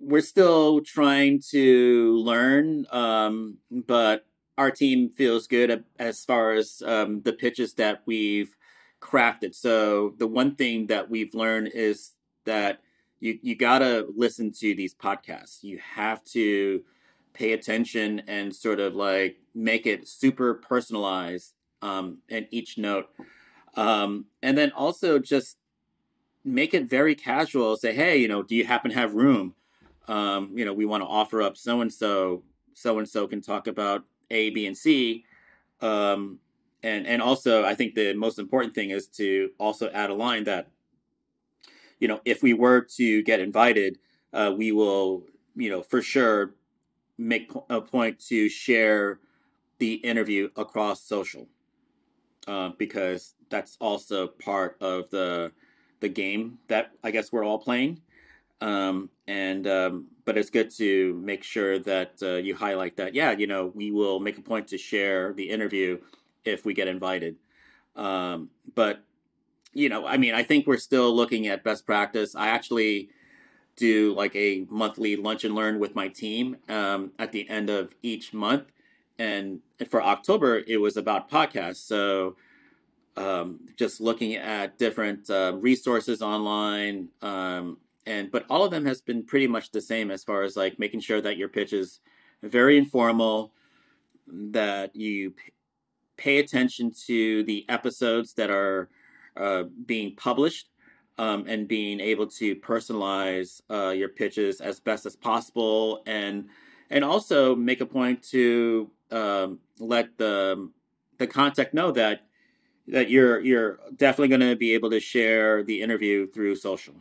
we're 0.00 0.20
still 0.20 0.80
trying 0.80 1.40
to 1.50 2.16
learn, 2.18 2.84
um, 2.90 3.58
but 3.70 4.26
our 4.58 4.72
team 4.72 5.08
feels 5.08 5.46
good 5.46 5.84
as 5.96 6.24
far 6.24 6.54
as 6.54 6.82
um, 6.84 7.22
the 7.22 7.32
pitches 7.32 7.74
that 7.74 8.02
we've 8.04 8.56
crafted. 9.00 9.54
So, 9.54 10.14
the 10.18 10.26
one 10.26 10.56
thing 10.56 10.88
that 10.88 11.08
we've 11.08 11.32
learned 11.32 11.68
is 11.74 12.14
that 12.44 12.80
you 13.20 13.38
you 13.40 13.54
gotta 13.54 14.08
listen 14.16 14.50
to 14.54 14.74
these 14.74 14.92
podcasts. 14.92 15.62
You 15.62 15.78
have 15.78 16.24
to 16.32 16.82
pay 17.34 17.52
attention 17.52 18.20
and 18.26 18.52
sort 18.52 18.80
of 18.80 18.96
like 18.96 19.36
make 19.54 19.86
it 19.86 20.08
super 20.08 20.54
personalized 20.54 21.54
um, 21.82 22.18
in 22.28 22.48
each 22.50 22.78
note, 22.78 23.10
um, 23.76 24.24
and 24.42 24.58
then 24.58 24.72
also 24.72 25.20
just 25.20 25.58
make 26.46 26.72
it 26.72 26.88
very 26.88 27.14
casual. 27.14 27.76
Say, 27.76 27.94
hey, 27.94 28.16
you 28.16 28.28
know, 28.28 28.42
do 28.42 28.54
you 28.54 28.64
happen 28.64 28.90
to 28.90 28.96
have 28.96 29.14
room? 29.14 29.54
Um, 30.08 30.52
you 30.54 30.64
know, 30.64 30.72
we 30.72 30.86
want 30.86 31.02
to 31.02 31.06
offer 31.06 31.42
up 31.42 31.56
so 31.56 31.80
and 31.80 31.92
so. 31.92 32.42
So 32.74 32.98
and 32.98 33.08
so 33.08 33.26
can 33.26 33.40
talk 33.40 33.66
about 33.68 34.04
A, 34.30 34.50
B, 34.50 34.66
and 34.66 34.76
C. 34.76 35.24
Um, 35.80 36.38
and 36.82 37.06
and 37.06 37.22
also, 37.22 37.64
I 37.64 37.74
think 37.74 37.94
the 37.94 38.12
most 38.14 38.38
important 38.38 38.74
thing 38.74 38.90
is 38.90 39.08
to 39.08 39.50
also 39.58 39.90
add 39.90 40.10
a 40.10 40.14
line 40.14 40.44
that 40.44 40.68
you 41.98 42.08
know, 42.08 42.20
if 42.24 42.42
we 42.42 42.52
were 42.52 42.82
to 42.82 43.22
get 43.22 43.40
invited, 43.40 43.98
uh, 44.32 44.52
we 44.56 44.72
will, 44.72 45.24
you 45.54 45.70
know, 45.70 45.82
for 45.82 46.02
sure 46.02 46.54
make 47.18 47.50
a 47.70 47.80
point 47.80 48.18
to 48.28 48.48
share 48.48 49.20
the 49.78 49.94
interview 49.94 50.50
across 50.56 51.02
social 51.02 51.48
uh, 52.46 52.70
because 52.78 53.34
that's 53.48 53.76
also 53.80 54.26
part 54.26 54.76
of 54.80 55.08
the 55.10 55.50
the 56.00 56.08
game 56.08 56.58
that 56.68 56.92
I 57.02 57.10
guess 57.10 57.32
we're 57.32 57.44
all 57.44 57.58
playing. 57.58 58.00
Um, 58.60 59.10
and 59.26 59.66
um, 59.66 60.06
but 60.24 60.38
it's 60.38 60.50
good 60.50 60.70
to 60.76 61.14
make 61.22 61.42
sure 61.42 61.78
that 61.80 62.12
uh, 62.22 62.36
you 62.36 62.54
highlight 62.54 62.96
that. 62.96 63.14
Yeah, 63.14 63.32
you 63.32 63.46
know, 63.46 63.72
we 63.74 63.90
will 63.90 64.18
make 64.18 64.38
a 64.38 64.42
point 64.42 64.68
to 64.68 64.78
share 64.78 65.32
the 65.32 65.48
interview 65.48 65.98
if 66.44 66.64
we 66.64 66.72
get 66.74 66.88
invited. 66.88 67.36
Um, 67.96 68.50
but 68.74 69.02
you 69.72 69.88
know, 69.90 70.06
I 70.06 70.16
mean, 70.16 70.34
I 70.34 70.42
think 70.42 70.66
we're 70.66 70.78
still 70.78 71.14
looking 71.14 71.48
at 71.48 71.64
best 71.64 71.84
practice. 71.84 72.34
I 72.34 72.48
actually 72.48 73.10
do 73.76 74.14
like 74.14 74.34
a 74.34 74.66
monthly 74.70 75.16
lunch 75.16 75.44
and 75.44 75.54
learn 75.54 75.78
with 75.78 75.94
my 75.94 76.08
team 76.08 76.56
um, 76.68 77.12
at 77.18 77.30
the 77.32 77.48
end 77.48 77.68
of 77.68 77.90
each 78.02 78.32
month. 78.32 78.64
And 79.18 79.60
for 79.90 80.02
October, 80.02 80.62
it 80.66 80.78
was 80.78 80.96
about 80.96 81.30
podcasts. 81.30 81.86
So 81.86 82.36
um, 83.16 83.60
just 83.76 84.00
looking 84.00 84.34
at 84.34 84.78
different 84.78 85.28
uh, 85.30 85.52
resources 85.56 86.22
online. 86.22 87.08
Um, 87.22 87.78
and 88.06 88.30
but 88.30 88.44
all 88.48 88.64
of 88.64 88.70
them 88.70 88.84
has 88.84 89.00
been 89.00 89.24
pretty 89.24 89.46
much 89.46 89.70
the 89.70 89.80
same 89.80 90.10
as 90.10 90.22
far 90.22 90.42
as 90.42 90.56
like 90.56 90.78
making 90.78 91.00
sure 91.00 91.20
that 91.20 91.36
your 91.36 91.48
pitch 91.48 91.72
is 91.72 92.00
very 92.42 92.78
informal, 92.78 93.52
that 94.28 94.94
you 94.94 95.30
p- 95.30 95.52
pay 96.16 96.38
attention 96.38 96.92
to 97.06 97.42
the 97.44 97.64
episodes 97.68 98.34
that 98.34 98.50
are 98.50 98.88
uh, 99.36 99.64
being 99.86 100.14
published 100.16 100.70
um, 101.18 101.44
and 101.48 101.66
being 101.66 102.00
able 102.00 102.26
to 102.26 102.54
personalize 102.56 103.60
uh, 103.70 103.90
your 103.90 104.08
pitches 104.08 104.60
as 104.60 104.78
best 104.78 105.06
as 105.06 105.16
possible, 105.16 106.02
and 106.06 106.48
and 106.90 107.02
also 107.02 107.56
make 107.56 107.80
a 107.80 107.86
point 107.86 108.22
to 108.22 108.90
um, 109.10 109.58
let 109.78 110.16
the 110.18 110.70
the 111.18 111.26
contact 111.26 111.74
know 111.74 111.90
that 111.90 112.25
that 112.88 113.10
you're 113.10 113.40
you're 113.40 113.78
definitely 113.96 114.28
going 114.28 114.48
to 114.48 114.56
be 114.56 114.74
able 114.74 114.90
to 114.90 115.00
share 115.00 115.62
the 115.62 115.82
interview 115.82 116.26
through 116.26 116.56
social. 116.56 116.94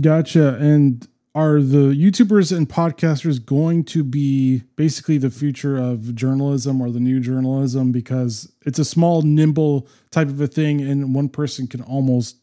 Gotcha. 0.00 0.56
And 0.56 1.06
are 1.34 1.60
the 1.60 1.94
YouTubers 1.94 2.56
and 2.56 2.68
podcasters 2.68 3.44
going 3.44 3.84
to 3.84 4.02
be 4.02 4.62
basically 4.76 5.18
the 5.18 5.30
future 5.30 5.76
of 5.76 6.14
journalism 6.14 6.80
or 6.80 6.90
the 6.90 7.00
new 7.00 7.20
journalism 7.20 7.92
because 7.92 8.52
it's 8.66 8.78
a 8.78 8.84
small, 8.84 9.22
nimble 9.22 9.86
type 10.10 10.28
of 10.28 10.40
a 10.40 10.46
thing, 10.46 10.80
and 10.80 11.14
one 11.14 11.28
person 11.28 11.66
can 11.66 11.82
almost 11.82 12.38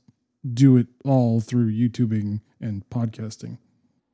do 0.53 0.77
it 0.77 0.87
all 1.03 1.41
through 1.41 1.71
YouTubing 1.71 2.41
and 2.61 2.87
podcasting? 2.89 3.57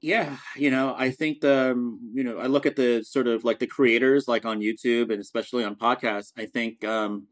Yeah, 0.01 0.37
you 0.55 0.71
know, 0.71 0.95
I 0.97 1.11
think 1.11 1.41
the 1.41 1.75
you 2.13 2.23
know 2.23 2.39
I 2.39 2.47
look 2.47 2.65
at 2.65 2.75
the 2.75 3.03
sort 3.03 3.27
of 3.27 3.43
like 3.43 3.59
the 3.59 3.67
creators 3.67 4.27
like 4.27 4.45
on 4.45 4.59
YouTube 4.59 5.11
and 5.11 5.21
especially 5.21 5.63
on 5.63 5.75
podcasts. 5.75 6.33
I 6.35 6.47
think 6.47 6.83
um, 6.83 7.27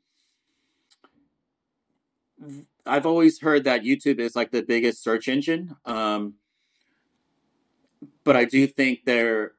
I've 2.86 3.06
always 3.08 3.40
heard 3.40 3.64
that 3.64 3.84
YouTube 3.84 4.20
is 4.20 4.36
like 4.36 4.52
the 4.52 4.62
biggest 4.62 5.04
search 5.04 5.28
engine. 5.28 5.76
Um, 5.86 6.36
but 8.24 8.36
I 8.36 8.46
do 8.46 8.68
think 8.68 9.00
they're 9.06 9.54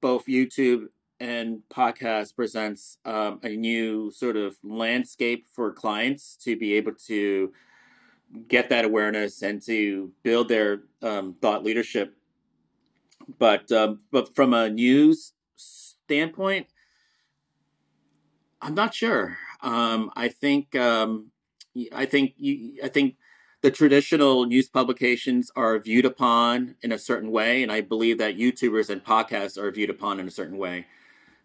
both 0.00 0.26
YouTube 0.26 0.86
and 1.20 1.60
podcast 1.70 2.34
presents 2.34 2.96
um, 3.04 3.40
a 3.42 3.54
new 3.54 4.10
sort 4.10 4.36
of 4.36 4.56
landscape 4.62 5.46
for 5.52 5.72
clients 5.72 6.36
to 6.44 6.56
be 6.56 6.74
able 6.74 6.94
to 7.06 7.52
get 8.48 8.70
that 8.70 8.84
awareness 8.84 9.42
and 9.42 9.60
to 9.62 10.10
build 10.22 10.48
their 10.48 10.82
um, 11.02 11.34
thought 11.42 11.62
leadership. 11.62 12.14
But 13.38 13.70
um, 13.72 14.00
but 14.10 14.34
from 14.34 14.54
a 14.54 14.68
news 14.68 15.32
standpoint, 15.56 16.66
I'm 18.60 18.74
not 18.74 18.94
sure. 18.94 19.38
Um, 19.62 20.10
I 20.16 20.28
think 20.28 20.74
um, 20.74 21.30
I 21.92 22.06
think 22.06 22.34
you, 22.36 22.80
I 22.82 22.88
think 22.88 23.16
the 23.62 23.70
traditional 23.70 24.46
news 24.46 24.68
publications 24.68 25.50
are 25.54 25.78
viewed 25.78 26.06
upon 26.06 26.76
in 26.82 26.92
a 26.92 26.98
certain 26.98 27.30
way, 27.30 27.62
and 27.62 27.70
I 27.70 27.82
believe 27.82 28.18
that 28.18 28.38
YouTubers 28.38 28.88
and 28.88 29.04
podcasts 29.04 29.58
are 29.58 29.70
viewed 29.70 29.90
upon 29.90 30.18
in 30.18 30.26
a 30.26 30.30
certain 30.30 30.56
way. 30.56 30.86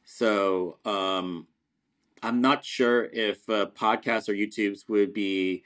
So 0.05 0.77
um, 0.85 1.47
I'm 2.23 2.39
not 2.39 2.63
sure 2.63 3.05
if 3.05 3.49
uh, 3.49 3.67
podcasts 3.67 4.29
or 4.29 4.33
YouTubes 4.33 4.87
would 4.87 5.13
be 5.13 5.63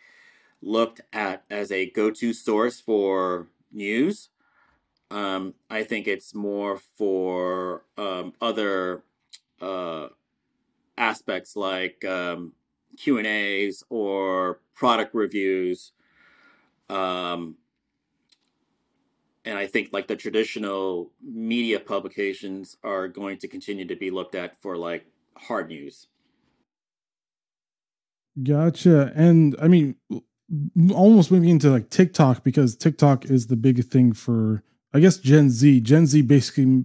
looked 0.62 1.01
at 1.13 1.43
as 1.49 1.71
a 1.71 1.89
go-to 1.89 2.34
source 2.34 2.79
for 2.79 3.47
news. 3.71 4.29
Um, 5.11 5.55
I 5.69 5.83
think 5.83 6.07
it's 6.07 6.35
more 6.35 6.77
for 6.77 7.83
um, 7.97 8.33
other 8.39 9.03
uh, 9.61 10.07
aspects 10.97 11.55
like 11.55 12.05
um, 12.05 12.53
Q 12.97 13.17
and 13.17 13.27
A's 13.27 13.83
or 13.89 14.59
product 14.75 15.15
reviews 15.15 15.91
um, 16.89 17.55
and 19.45 19.57
I 19.57 19.67
think 19.67 19.89
like 19.93 20.07
the 20.07 20.15
traditional 20.15 21.11
media 21.21 21.79
publications 21.79 22.77
are 22.83 23.07
going 23.07 23.37
to 23.39 23.47
continue 23.47 23.85
to 23.85 23.95
be 23.95 24.11
looked 24.11 24.35
at 24.35 24.61
for 24.61 24.75
like 24.75 25.05
hard 25.37 25.69
news. 25.69 26.07
Gotcha. 28.41 29.11
And 29.15 29.55
I 29.61 29.67
mean, 29.67 29.95
almost 30.93 31.31
moving 31.31 31.49
into 31.49 31.69
like 31.69 31.89
TikTok 31.89 32.43
because 32.43 32.75
TikTok 32.75 33.25
is 33.25 33.47
the 33.47 33.55
big 33.55 33.85
thing 33.85 34.13
for, 34.13 34.63
I 34.93 34.99
guess, 34.99 35.17
Gen 35.17 35.49
Z. 35.49 35.82
Gen 35.82 36.06
Z 36.06 36.21
basically 36.23 36.84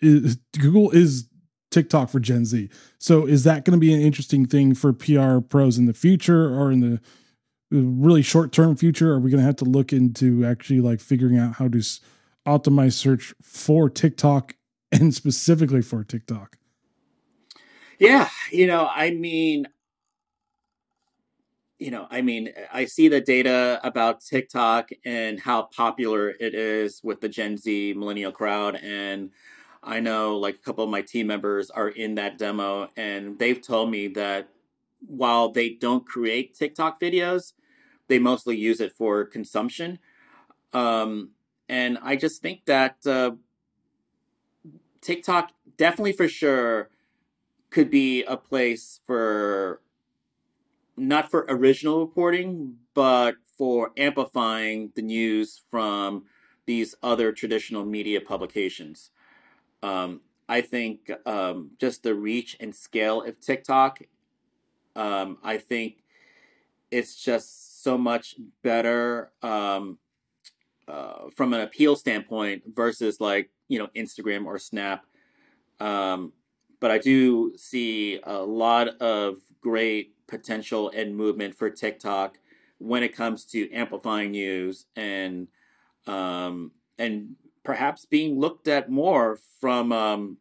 is 0.00 0.36
Google 0.58 0.90
is 0.90 1.28
TikTok 1.70 2.08
for 2.08 2.20
Gen 2.20 2.44
Z. 2.44 2.68
So 2.98 3.26
is 3.26 3.44
that 3.44 3.64
going 3.64 3.78
to 3.78 3.80
be 3.80 3.92
an 3.92 4.00
interesting 4.00 4.46
thing 4.46 4.74
for 4.74 4.92
PR 4.92 5.38
pros 5.40 5.78
in 5.78 5.86
the 5.86 5.94
future 5.94 6.54
or 6.54 6.72
in 6.72 6.80
the 6.80 7.00
really 7.70 8.22
short 8.22 8.52
term 8.52 8.76
future? 8.76 9.12
Are 9.12 9.20
we 9.20 9.30
going 9.30 9.40
to 9.40 9.46
have 9.46 9.56
to 9.56 9.64
look 9.64 9.92
into 9.92 10.44
actually 10.44 10.80
like 10.80 11.00
figuring 11.00 11.38
out 11.38 11.54
how 11.54 11.68
to 11.68 11.78
optimize 12.46 12.94
search 12.94 13.34
for 13.42 13.88
TikTok 13.88 14.54
and 14.92 15.14
specifically 15.14 15.82
for 15.82 16.02
TikTok? 16.04 16.56
Yeah, 17.98 18.30
you 18.50 18.66
know, 18.66 18.88
I 18.92 19.10
mean, 19.10 19.68
you 21.80 21.90
know, 21.90 22.06
I 22.10 22.20
mean, 22.20 22.52
I 22.70 22.84
see 22.84 23.08
the 23.08 23.22
data 23.22 23.80
about 23.82 24.20
TikTok 24.20 24.90
and 25.06 25.40
how 25.40 25.62
popular 25.62 26.28
it 26.28 26.54
is 26.54 27.00
with 27.02 27.22
the 27.22 27.28
Gen 27.28 27.56
Z 27.56 27.94
millennial 27.96 28.32
crowd. 28.32 28.76
And 28.76 29.30
I 29.82 29.98
know 29.98 30.36
like 30.36 30.56
a 30.56 30.58
couple 30.58 30.84
of 30.84 30.90
my 30.90 31.00
team 31.00 31.26
members 31.26 31.70
are 31.70 31.88
in 31.88 32.16
that 32.16 32.36
demo, 32.36 32.90
and 32.98 33.38
they've 33.38 33.60
told 33.60 33.90
me 33.90 34.08
that 34.08 34.50
while 35.00 35.50
they 35.50 35.70
don't 35.70 36.06
create 36.06 36.54
TikTok 36.54 37.00
videos, 37.00 37.54
they 38.08 38.18
mostly 38.18 38.58
use 38.58 38.80
it 38.80 38.92
for 38.92 39.24
consumption. 39.24 39.98
Um, 40.74 41.30
and 41.66 41.96
I 42.02 42.16
just 42.16 42.42
think 42.42 42.66
that 42.66 42.96
uh, 43.06 43.32
TikTok 45.00 45.52
definitely 45.78 46.12
for 46.12 46.28
sure 46.28 46.90
could 47.70 47.88
be 47.88 48.22
a 48.24 48.36
place 48.36 49.00
for 49.06 49.80
not 51.00 51.30
for 51.30 51.46
original 51.48 52.00
reporting, 52.00 52.76
but 52.94 53.36
for 53.56 53.92
amplifying 53.96 54.92
the 54.94 55.02
news 55.02 55.62
from 55.70 56.24
these 56.66 56.94
other 57.02 57.32
traditional 57.32 57.84
media 57.84 58.20
publications. 58.20 59.10
Um, 59.82 60.20
I 60.48 60.60
think 60.60 61.10
um, 61.26 61.70
just 61.78 62.02
the 62.02 62.14
reach 62.14 62.56
and 62.60 62.74
scale 62.74 63.22
of 63.22 63.40
TikTok, 63.40 64.00
um, 64.94 65.38
I 65.42 65.58
think 65.58 66.02
it's 66.90 67.14
just 67.14 67.82
so 67.82 67.96
much 67.96 68.34
better 68.62 69.30
um, 69.42 69.98
uh, 70.88 71.30
from 71.34 71.54
an 71.54 71.60
appeal 71.60 71.96
standpoint 71.96 72.62
versus 72.66 73.20
like 73.20 73.50
you 73.68 73.78
know 73.78 73.88
Instagram 73.96 74.44
or 74.46 74.58
Snap. 74.58 75.06
Um, 75.78 76.32
but 76.80 76.90
I 76.90 76.98
do 76.98 77.52
see 77.56 78.20
a 78.24 78.38
lot 78.42 78.88
of 79.00 79.38
great 79.60 80.14
potential 80.30 80.90
and 80.94 81.14
movement 81.14 81.54
for 81.54 81.68
TikTok 81.68 82.38
when 82.78 83.02
it 83.02 83.14
comes 83.14 83.44
to 83.44 83.70
amplifying 83.72 84.30
news 84.30 84.86
and 84.96 85.48
um, 86.06 86.72
and 86.98 87.36
perhaps 87.62 88.06
being 88.06 88.38
looked 88.38 88.68
at 88.68 88.90
more 88.90 89.38
from 89.60 89.92
um, 89.92 90.38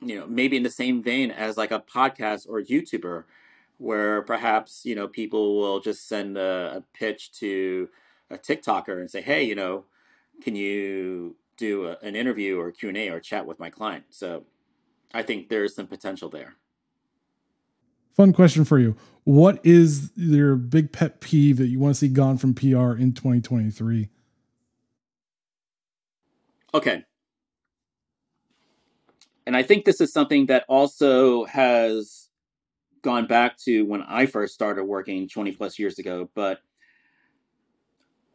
you 0.00 0.18
know 0.18 0.26
maybe 0.26 0.56
in 0.56 0.62
the 0.62 0.70
same 0.70 1.02
vein 1.02 1.30
as 1.30 1.56
like 1.56 1.70
a 1.70 1.80
podcast 1.80 2.48
or 2.48 2.58
a 2.58 2.64
YouTuber, 2.64 3.24
where 3.78 4.22
perhaps 4.22 4.84
you 4.84 4.94
know 4.96 5.06
people 5.06 5.58
will 5.58 5.80
just 5.80 6.08
send 6.08 6.36
a, 6.36 6.78
a 6.78 6.84
pitch 6.98 7.32
to 7.32 7.88
a 8.30 8.38
TikToker 8.38 8.98
and 8.98 9.10
say, 9.10 9.20
hey, 9.20 9.44
you 9.44 9.54
know, 9.54 9.84
can 10.42 10.56
you 10.56 11.36
do 11.56 11.86
a, 11.86 11.96
an 12.02 12.16
interview 12.16 12.58
or 12.58 12.72
Q 12.72 12.88
and 12.88 12.98
A 12.98 13.10
or 13.10 13.20
chat 13.20 13.46
with 13.46 13.60
my 13.60 13.70
client? 13.70 14.04
So 14.10 14.44
I 15.12 15.22
think 15.22 15.48
there's 15.48 15.74
some 15.74 15.86
potential 15.86 16.28
there. 16.28 16.56
Fun 18.20 18.34
question 18.34 18.66
for 18.66 18.78
you. 18.78 18.96
What 19.24 19.64
is 19.64 20.12
your 20.14 20.54
big 20.54 20.92
pet 20.92 21.22
peeve 21.22 21.56
that 21.56 21.68
you 21.68 21.78
want 21.78 21.94
to 21.94 21.98
see 21.98 22.08
gone 22.08 22.36
from 22.36 22.52
PR 22.52 22.92
in 22.92 23.14
2023? 23.14 24.10
Okay. 26.74 27.02
And 29.46 29.56
I 29.56 29.62
think 29.62 29.86
this 29.86 30.02
is 30.02 30.12
something 30.12 30.44
that 30.48 30.66
also 30.68 31.46
has 31.46 32.28
gone 33.00 33.26
back 33.26 33.56
to 33.60 33.84
when 33.84 34.02
I 34.02 34.26
first 34.26 34.52
started 34.52 34.84
working 34.84 35.26
20 35.26 35.52
plus 35.52 35.78
years 35.78 35.98
ago, 35.98 36.28
but 36.34 36.60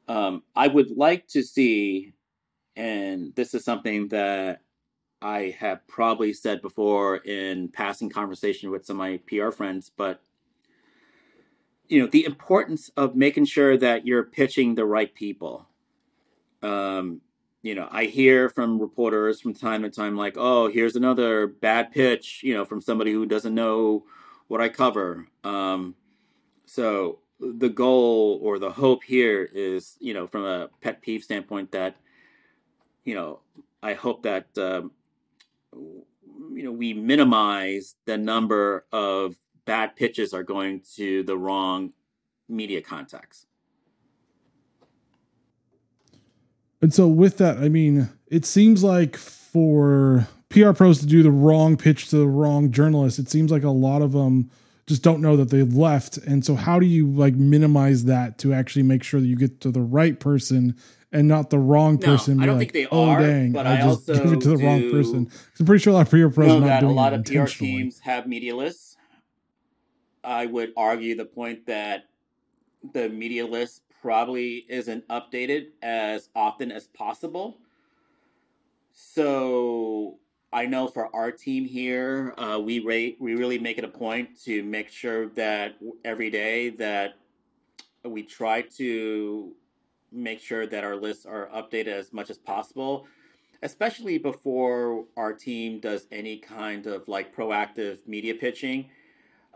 um, 0.07 0.41
I 0.55 0.67
would 0.67 0.97
like 0.97 1.27
to 1.27 1.43
see, 1.43 2.15
and 2.75 3.35
this 3.35 3.53
is 3.53 3.63
something 3.63 4.07
that 4.07 4.61
I 5.25 5.55
have 5.59 5.87
probably 5.87 6.33
said 6.33 6.61
before 6.61 7.17
in 7.17 7.69
passing 7.69 8.11
conversation 8.11 8.69
with 8.69 8.85
some 8.85 9.01
of 9.01 9.07
my 9.07 9.19
PR 9.27 9.49
friends, 9.49 9.89
but 9.89 10.21
you 11.87 11.99
know 11.99 12.07
the 12.07 12.25
importance 12.25 12.91
of 12.95 13.15
making 13.15 13.45
sure 13.45 13.75
that 13.75 14.05
you're 14.05 14.23
pitching 14.23 14.75
the 14.75 14.85
right 14.85 15.11
people. 15.11 15.67
Um, 16.61 17.21
you 17.63 17.73
know, 17.73 17.87
I 17.91 18.05
hear 18.05 18.49
from 18.49 18.79
reporters 18.79 19.41
from 19.41 19.55
time 19.55 19.81
to 19.81 19.89
time, 19.89 20.15
like, 20.15 20.35
"Oh, 20.37 20.67
here's 20.67 20.95
another 20.95 21.47
bad 21.47 21.91
pitch," 21.91 22.41
you 22.43 22.53
know, 22.53 22.63
from 22.63 22.79
somebody 22.79 23.11
who 23.11 23.25
doesn't 23.25 23.55
know 23.55 24.05
what 24.47 24.61
I 24.61 24.69
cover. 24.69 25.27
Um, 25.43 25.95
so 26.67 27.17
the 27.39 27.69
goal 27.69 28.39
or 28.43 28.59
the 28.59 28.71
hope 28.71 29.03
here 29.03 29.49
is, 29.51 29.97
you 29.99 30.13
know, 30.13 30.27
from 30.27 30.45
a 30.45 30.69
pet 30.81 31.01
peeve 31.01 31.23
standpoint, 31.23 31.71
that 31.71 31.95
you 33.05 33.15
know, 33.15 33.39
I 33.81 33.93
hope 33.93 34.21
that 34.23 34.55
um, 34.57 34.91
you 36.53 36.63
know 36.63 36.71
we 36.71 36.93
minimize 36.93 37.95
the 38.05 38.17
number 38.17 38.85
of 38.91 39.35
bad 39.65 39.95
pitches 39.95 40.33
are 40.33 40.43
going 40.43 40.81
to 40.95 41.23
the 41.23 41.37
wrong 41.37 41.91
media 42.47 42.81
contacts. 42.81 43.45
And 46.81 46.93
so 46.93 47.07
with 47.07 47.37
that, 47.37 47.57
I 47.57 47.69
mean, 47.69 48.09
it 48.27 48.45
seems 48.45 48.83
like 48.83 49.17
for 49.17 50.27
PR 50.49 50.71
pros 50.71 50.99
to 50.99 51.07
do 51.07 51.23
the 51.23 51.31
wrong 51.31 51.77
pitch 51.77 52.09
to 52.09 52.17
the 52.17 52.27
wrong 52.27 52.71
journalist, 52.71 53.17
it 53.17 53.29
seems 53.29 53.51
like 53.51 53.63
a 53.63 53.69
lot 53.69 54.01
of 54.01 54.11
them 54.11 54.51
just 54.85 55.01
don't 55.01 55.21
know 55.21 55.35
that 55.35 55.49
they've 55.49 55.73
left. 55.73 56.17
And 56.17 56.45
so 56.45 56.53
how 56.53 56.79
do 56.79 56.85
you 56.85 57.07
like 57.07 57.33
minimize 57.33 58.05
that 58.05 58.37
to 58.39 58.53
actually 58.53 58.83
make 58.83 59.03
sure 59.03 59.19
that 59.19 59.25
you 59.25 59.35
get 59.35 59.61
to 59.61 59.71
the 59.71 59.81
right 59.81 60.19
person 60.19 60.75
and 61.15 61.29
not 61.29 61.49
the 61.49 61.57
wrong 61.57 61.97
person. 61.97 62.37
No, 62.37 62.43
I 62.43 62.45
don't 62.45 62.57
like, 62.57 62.73
think 62.73 62.89
they 62.89 62.95
oh, 62.95 63.09
are. 63.09 63.21
Dang, 63.21 63.53
but 63.53 63.65
I, 63.65 63.75
I 63.75 63.77
just 63.77 64.09
also 64.09 64.23
give 64.23 64.33
it 64.33 64.41
to 64.41 64.49
the 64.49 64.57
wrong 64.57 64.91
person. 64.91 65.31
I'm 65.59 65.65
pretty 65.65 65.81
sure 65.81 65.91
a 65.91 65.95
lot 65.95 66.07
of 66.07 66.09
PR 66.09 66.27
pros 66.27 66.47
know 66.47 66.59
not 66.59 66.67
that 66.67 66.83
a 66.83 66.89
lot 66.89 67.13
of 67.13 67.23
PR 67.23 67.45
teams 67.45 67.99
have 67.99 68.27
media 68.27 68.55
lists. 68.55 68.97
I 70.23 70.45
would 70.45 70.73
argue 70.75 71.15
the 71.15 71.25
point 71.25 71.65
that 71.67 72.05
the 72.93 73.09
media 73.09 73.45
list 73.45 73.83
probably 74.01 74.65
isn't 74.69 75.07
updated 75.07 75.67
as 75.81 76.29
often 76.35 76.71
as 76.71 76.87
possible. 76.87 77.57
So 78.91 80.19
I 80.51 80.65
know 80.65 80.87
for 80.87 81.15
our 81.15 81.31
team 81.31 81.65
here, 81.65 82.33
uh, 82.37 82.59
we 82.59 82.79
rate 82.79 83.17
we 83.19 83.35
really 83.35 83.59
make 83.59 83.77
it 83.77 83.83
a 83.83 83.89
point 83.89 84.41
to 84.43 84.63
make 84.63 84.89
sure 84.89 85.29
that 85.29 85.75
every 86.03 86.29
day 86.29 86.69
that 86.71 87.15
we 88.03 88.23
try 88.23 88.61
to 88.61 89.55
make 90.15 90.39
sure 90.39 90.65
that 90.65 90.83
our 90.83 90.95
lists 90.95 91.25
are 91.25 91.49
updated 91.53 91.87
as 91.87 92.13
much 92.13 92.29
as 92.29 92.37
possible, 92.37 93.07
especially 93.61 94.17
before 94.17 95.05
our 95.17 95.33
team 95.33 95.79
does 95.79 96.07
any 96.11 96.37
kind 96.37 96.87
of 96.87 97.07
like 97.07 97.35
proactive 97.35 98.05
media 98.07 98.35
pitching. 98.35 98.89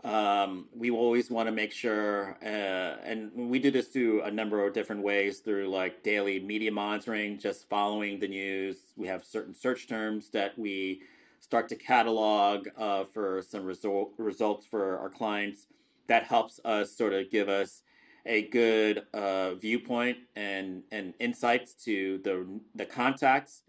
Um, 0.02 0.66
we 0.74 0.90
always 0.90 1.30
want 1.30 1.46
to 1.46 1.52
make 1.52 1.72
sure, 1.72 2.38
uh, 2.42 2.96
and 3.04 3.30
we 3.34 3.58
do 3.58 3.70
this 3.70 3.88
through 3.88 4.22
a 4.22 4.30
number 4.30 4.66
of 4.66 4.72
different 4.72 5.02
ways 5.02 5.40
through 5.40 5.68
like 5.68 6.02
daily 6.02 6.40
media 6.40 6.72
monitoring, 6.72 7.38
just 7.38 7.68
following 7.68 8.18
the 8.18 8.28
news. 8.28 8.78
We 8.96 9.06
have 9.08 9.24
certain 9.24 9.54
search 9.54 9.88
terms 9.88 10.30
that 10.30 10.58
we 10.58 11.02
start 11.40 11.68
to 11.68 11.76
catalog 11.76 12.68
uh, 12.78 13.04
for 13.04 13.42
some 13.42 13.64
result, 13.64 14.12
results 14.16 14.64
for 14.66 14.98
our 14.98 15.10
clients. 15.10 15.66
That 16.06 16.24
helps 16.24 16.60
us 16.64 16.96
sort 16.96 17.12
of 17.12 17.30
give 17.30 17.48
us 17.48 17.82
a 18.26 18.48
good 18.48 19.06
uh, 19.14 19.54
viewpoint 19.54 20.18
and, 20.36 20.82
and 20.90 21.14
insights 21.20 21.74
to 21.84 22.18
the, 22.24 22.46
the 22.74 22.84
contacts, 22.84 23.62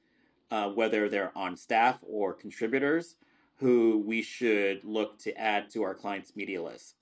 uh, 0.50 0.70
whether 0.70 1.10
they're 1.10 1.38
on 1.38 1.56
staff 1.56 2.00
or 2.02 2.34
contributors, 2.34 3.16
who 3.56 4.04
we 4.06 4.22
should 4.22 4.84
look 4.84 5.20
to 5.20 5.38
add 5.40 5.70
to 5.70 5.84
our 5.84 5.94
clients' 5.94 6.36
media 6.36 6.62
list. 6.62 6.96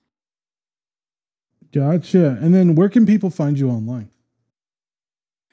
Gotcha. 1.72 2.38
And 2.40 2.54
then 2.54 2.74
where 2.74 2.88
can 2.88 3.06
people 3.06 3.30
find 3.30 3.58
you 3.58 3.70
online? 3.70 4.10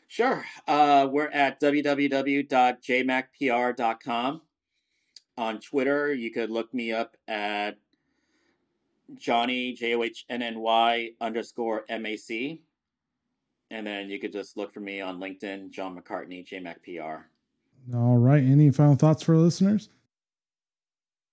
Sure. 0.07 0.43
Uh, 0.67 1.07
we're 1.11 1.29
at 1.29 1.61
www.jmacpr.com. 1.61 4.41
On 5.37 5.59
Twitter, 5.59 6.13
you 6.13 6.31
could 6.31 6.49
look 6.49 6.73
me 6.73 6.91
up 6.91 7.15
at 7.27 7.77
Johnny 9.15 9.73
J 9.73 9.95
O 9.95 10.03
H 10.03 10.25
N 10.29 10.41
N 10.41 10.59
Y 10.59 11.11
underscore 11.21 11.85
M 11.89 12.05
A 12.05 12.17
C, 12.17 12.61
and 13.69 13.85
then 13.85 14.09
you 14.09 14.19
could 14.19 14.31
just 14.31 14.57
look 14.57 14.73
for 14.73 14.79
me 14.79 15.01
on 15.01 15.19
LinkedIn, 15.19 15.71
John 15.71 15.97
McCartney 15.97 16.47
JMac 16.47 16.83
PR. 16.83 17.25
All 17.95 18.17
right. 18.17 18.43
Any 18.43 18.71
final 18.71 18.95
thoughts 18.95 19.23
for 19.23 19.37
listeners? 19.37 19.89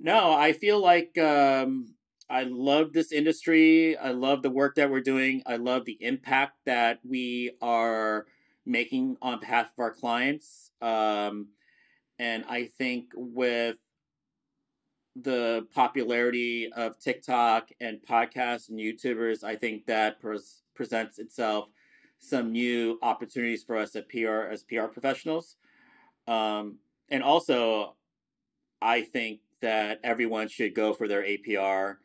No, 0.00 0.32
I 0.32 0.52
feel 0.52 0.80
like 0.80 1.16
um, 1.18 1.94
I 2.28 2.44
love 2.44 2.92
this 2.92 3.12
industry. 3.12 3.96
I 3.96 4.10
love 4.10 4.42
the 4.42 4.50
work 4.50 4.76
that 4.76 4.90
we're 4.90 5.00
doing. 5.00 5.42
I 5.46 5.56
love 5.56 5.84
the 5.84 5.98
impact 6.00 6.58
that 6.66 7.00
we 7.04 7.52
are 7.60 8.26
making 8.66 9.16
on 9.20 9.40
behalf 9.40 9.66
of 9.66 9.78
our 9.78 9.92
clients. 9.92 10.70
Um, 10.80 11.48
and 12.18 12.44
I 12.48 12.66
think 12.78 13.06
with 13.14 13.76
the 15.16 15.66
popularity 15.74 16.70
of 16.74 16.98
TikTok 16.98 17.70
and 17.80 17.98
podcasts 18.08 18.68
and 18.68 18.78
YouTubers, 18.78 19.44
I 19.44 19.56
think 19.56 19.86
that 19.86 20.20
pres- 20.20 20.62
presents 20.74 21.18
itself 21.18 21.68
some 22.18 22.52
new 22.52 22.98
opportunities 23.02 23.62
for 23.62 23.76
us 23.76 23.94
at 23.96 24.08
PR 24.08 24.48
as 24.50 24.64
PR 24.64 24.86
professionals. 24.86 25.56
Um, 26.26 26.78
and 27.10 27.22
also, 27.22 27.96
I 28.80 29.02
think 29.02 29.40
that 29.60 30.00
everyone 30.02 30.48
should 30.48 30.74
go 30.74 30.92
for 30.92 31.06
their 31.06 31.22
APR. 31.22 31.96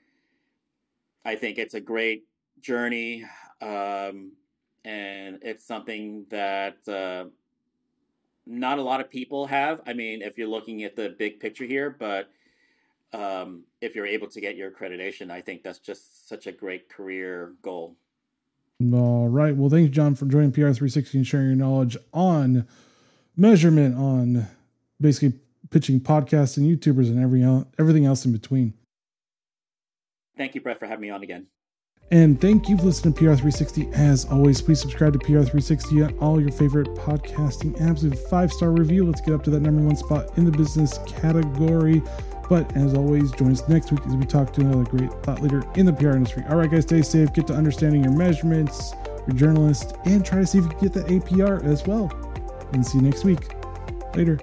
I 1.26 1.36
think 1.36 1.58
it's 1.58 1.74
a 1.74 1.82
great 1.82 2.26
journey, 2.60 3.26
um, 3.62 4.34
and 4.86 5.40
it's 5.42 5.66
something 5.66 6.26
that 6.30 6.78
uh, 6.88 7.26
not 8.46 8.80
a 8.80 8.82
lot 8.82 9.02
of 9.02 9.10
people 9.10 9.46
have. 9.48 9.82
I 9.86 9.94
mean, 9.94 10.22
if 10.22 10.38
you're 10.38 10.48
looking 10.48 10.84
at 10.84 10.96
the 10.96 11.16
big 11.18 11.40
picture 11.40 11.66
here, 11.66 11.96
but 11.98 12.30
um, 13.14 13.64
if 13.82 13.96
you're 13.96 14.06
able 14.06 14.28
to 14.28 14.42
get 14.42 14.56
your 14.56 14.72
accreditation, 14.72 15.32
I 15.32 15.42
think 15.42 15.64
that's 15.64 15.80
just 15.80 16.28
such 16.28 16.48
a 16.48 16.52
great 16.52 16.90
career 16.90 17.54
goal. 17.62 17.96
All 18.94 19.28
right. 19.28 19.56
Well, 19.56 19.70
thanks, 19.70 19.94
John, 19.94 20.16
for 20.16 20.26
joining 20.26 20.52
PR360 20.52 21.16
and 21.16 21.28
sharing 21.28 21.48
your 21.48 21.56
knowledge 21.56 21.98
on 22.14 22.66
measurement, 23.36 23.98
on 23.98 24.48
basically 25.02 25.40
pitching 25.70 26.00
podcasts 26.00 26.58
and 26.58 26.66
YouTubers 26.66 27.10
and 27.10 27.22
every 27.22 27.44
everything 27.78 28.06
else 28.06 28.26
in 28.26 28.32
between. 28.32 28.74
Thank 30.38 30.56
you, 30.56 30.62
Brett, 30.62 30.80
for 30.80 30.86
having 30.86 31.02
me 31.02 31.10
on 31.10 31.24
again. 31.24 31.48
And 32.12 32.42
thank 32.42 32.70
you 32.70 32.78
for 32.78 32.86
listening 32.86 33.14
to 33.14 33.22
PR360. 33.22 33.94
As 33.94 34.26
always, 34.26 34.62
please 34.62 34.82
subscribe 34.82 35.14
to 35.14 35.20
PR360 35.20 36.08
on 36.08 36.18
all 36.20 36.42
your 36.42 36.52
favorite 36.52 36.88
podcasting 36.96 37.78
apps. 37.80 38.02
Leave 38.02 38.14
a 38.14 38.16
five 38.16 38.52
star 38.52 38.72
review. 38.72 39.06
Let's 39.06 39.22
get 39.22 39.34
up 39.36 39.44
to 39.44 39.50
that 39.52 39.60
number 39.60 39.82
one 39.82 39.96
spot 39.96 40.36
in 40.38 40.46
the 40.46 40.52
business 40.52 41.00
category. 41.06 42.02
But 42.50 42.76
as 42.76 42.96
always, 42.96 43.32
join 43.32 43.52
us 43.52 43.68
next 43.70 43.92
week 43.92 44.02
as 44.08 44.16
we 44.16 44.26
talk 44.26 44.52
to 44.54 44.62
another 44.62 44.84
great 44.84 45.12
thought 45.24 45.42
leader 45.42 45.64
in 45.76 45.86
the 45.86 45.94
PR 45.94 46.12
industry. 46.12 46.44
All 46.50 46.58
right, 46.58 46.70
guys, 46.70 46.84
stay 46.84 47.04
safe. 47.04 47.32
Get 47.32 47.46
to 47.48 47.54
understanding 47.54 48.04
your 48.04 48.14
measurements, 48.14 48.94
your 49.28 49.36
journalist, 49.36 49.96
and 50.06 50.26
try 50.26 50.40
to 50.40 50.48
see 50.48 50.58
if 50.58 50.64
you 50.64 50.70
can 50.72 50.80
get 50.80 50.94
the 50.94 51.04
APR 51.04 51.64
as 51.64 51.86
well. 51.86 52.12
And 52.74 52.86
see 52.86 52.98
you 52.98 53.04
next 53.04 53.24
week. 53.24 53.54
Later. 54.16 54.40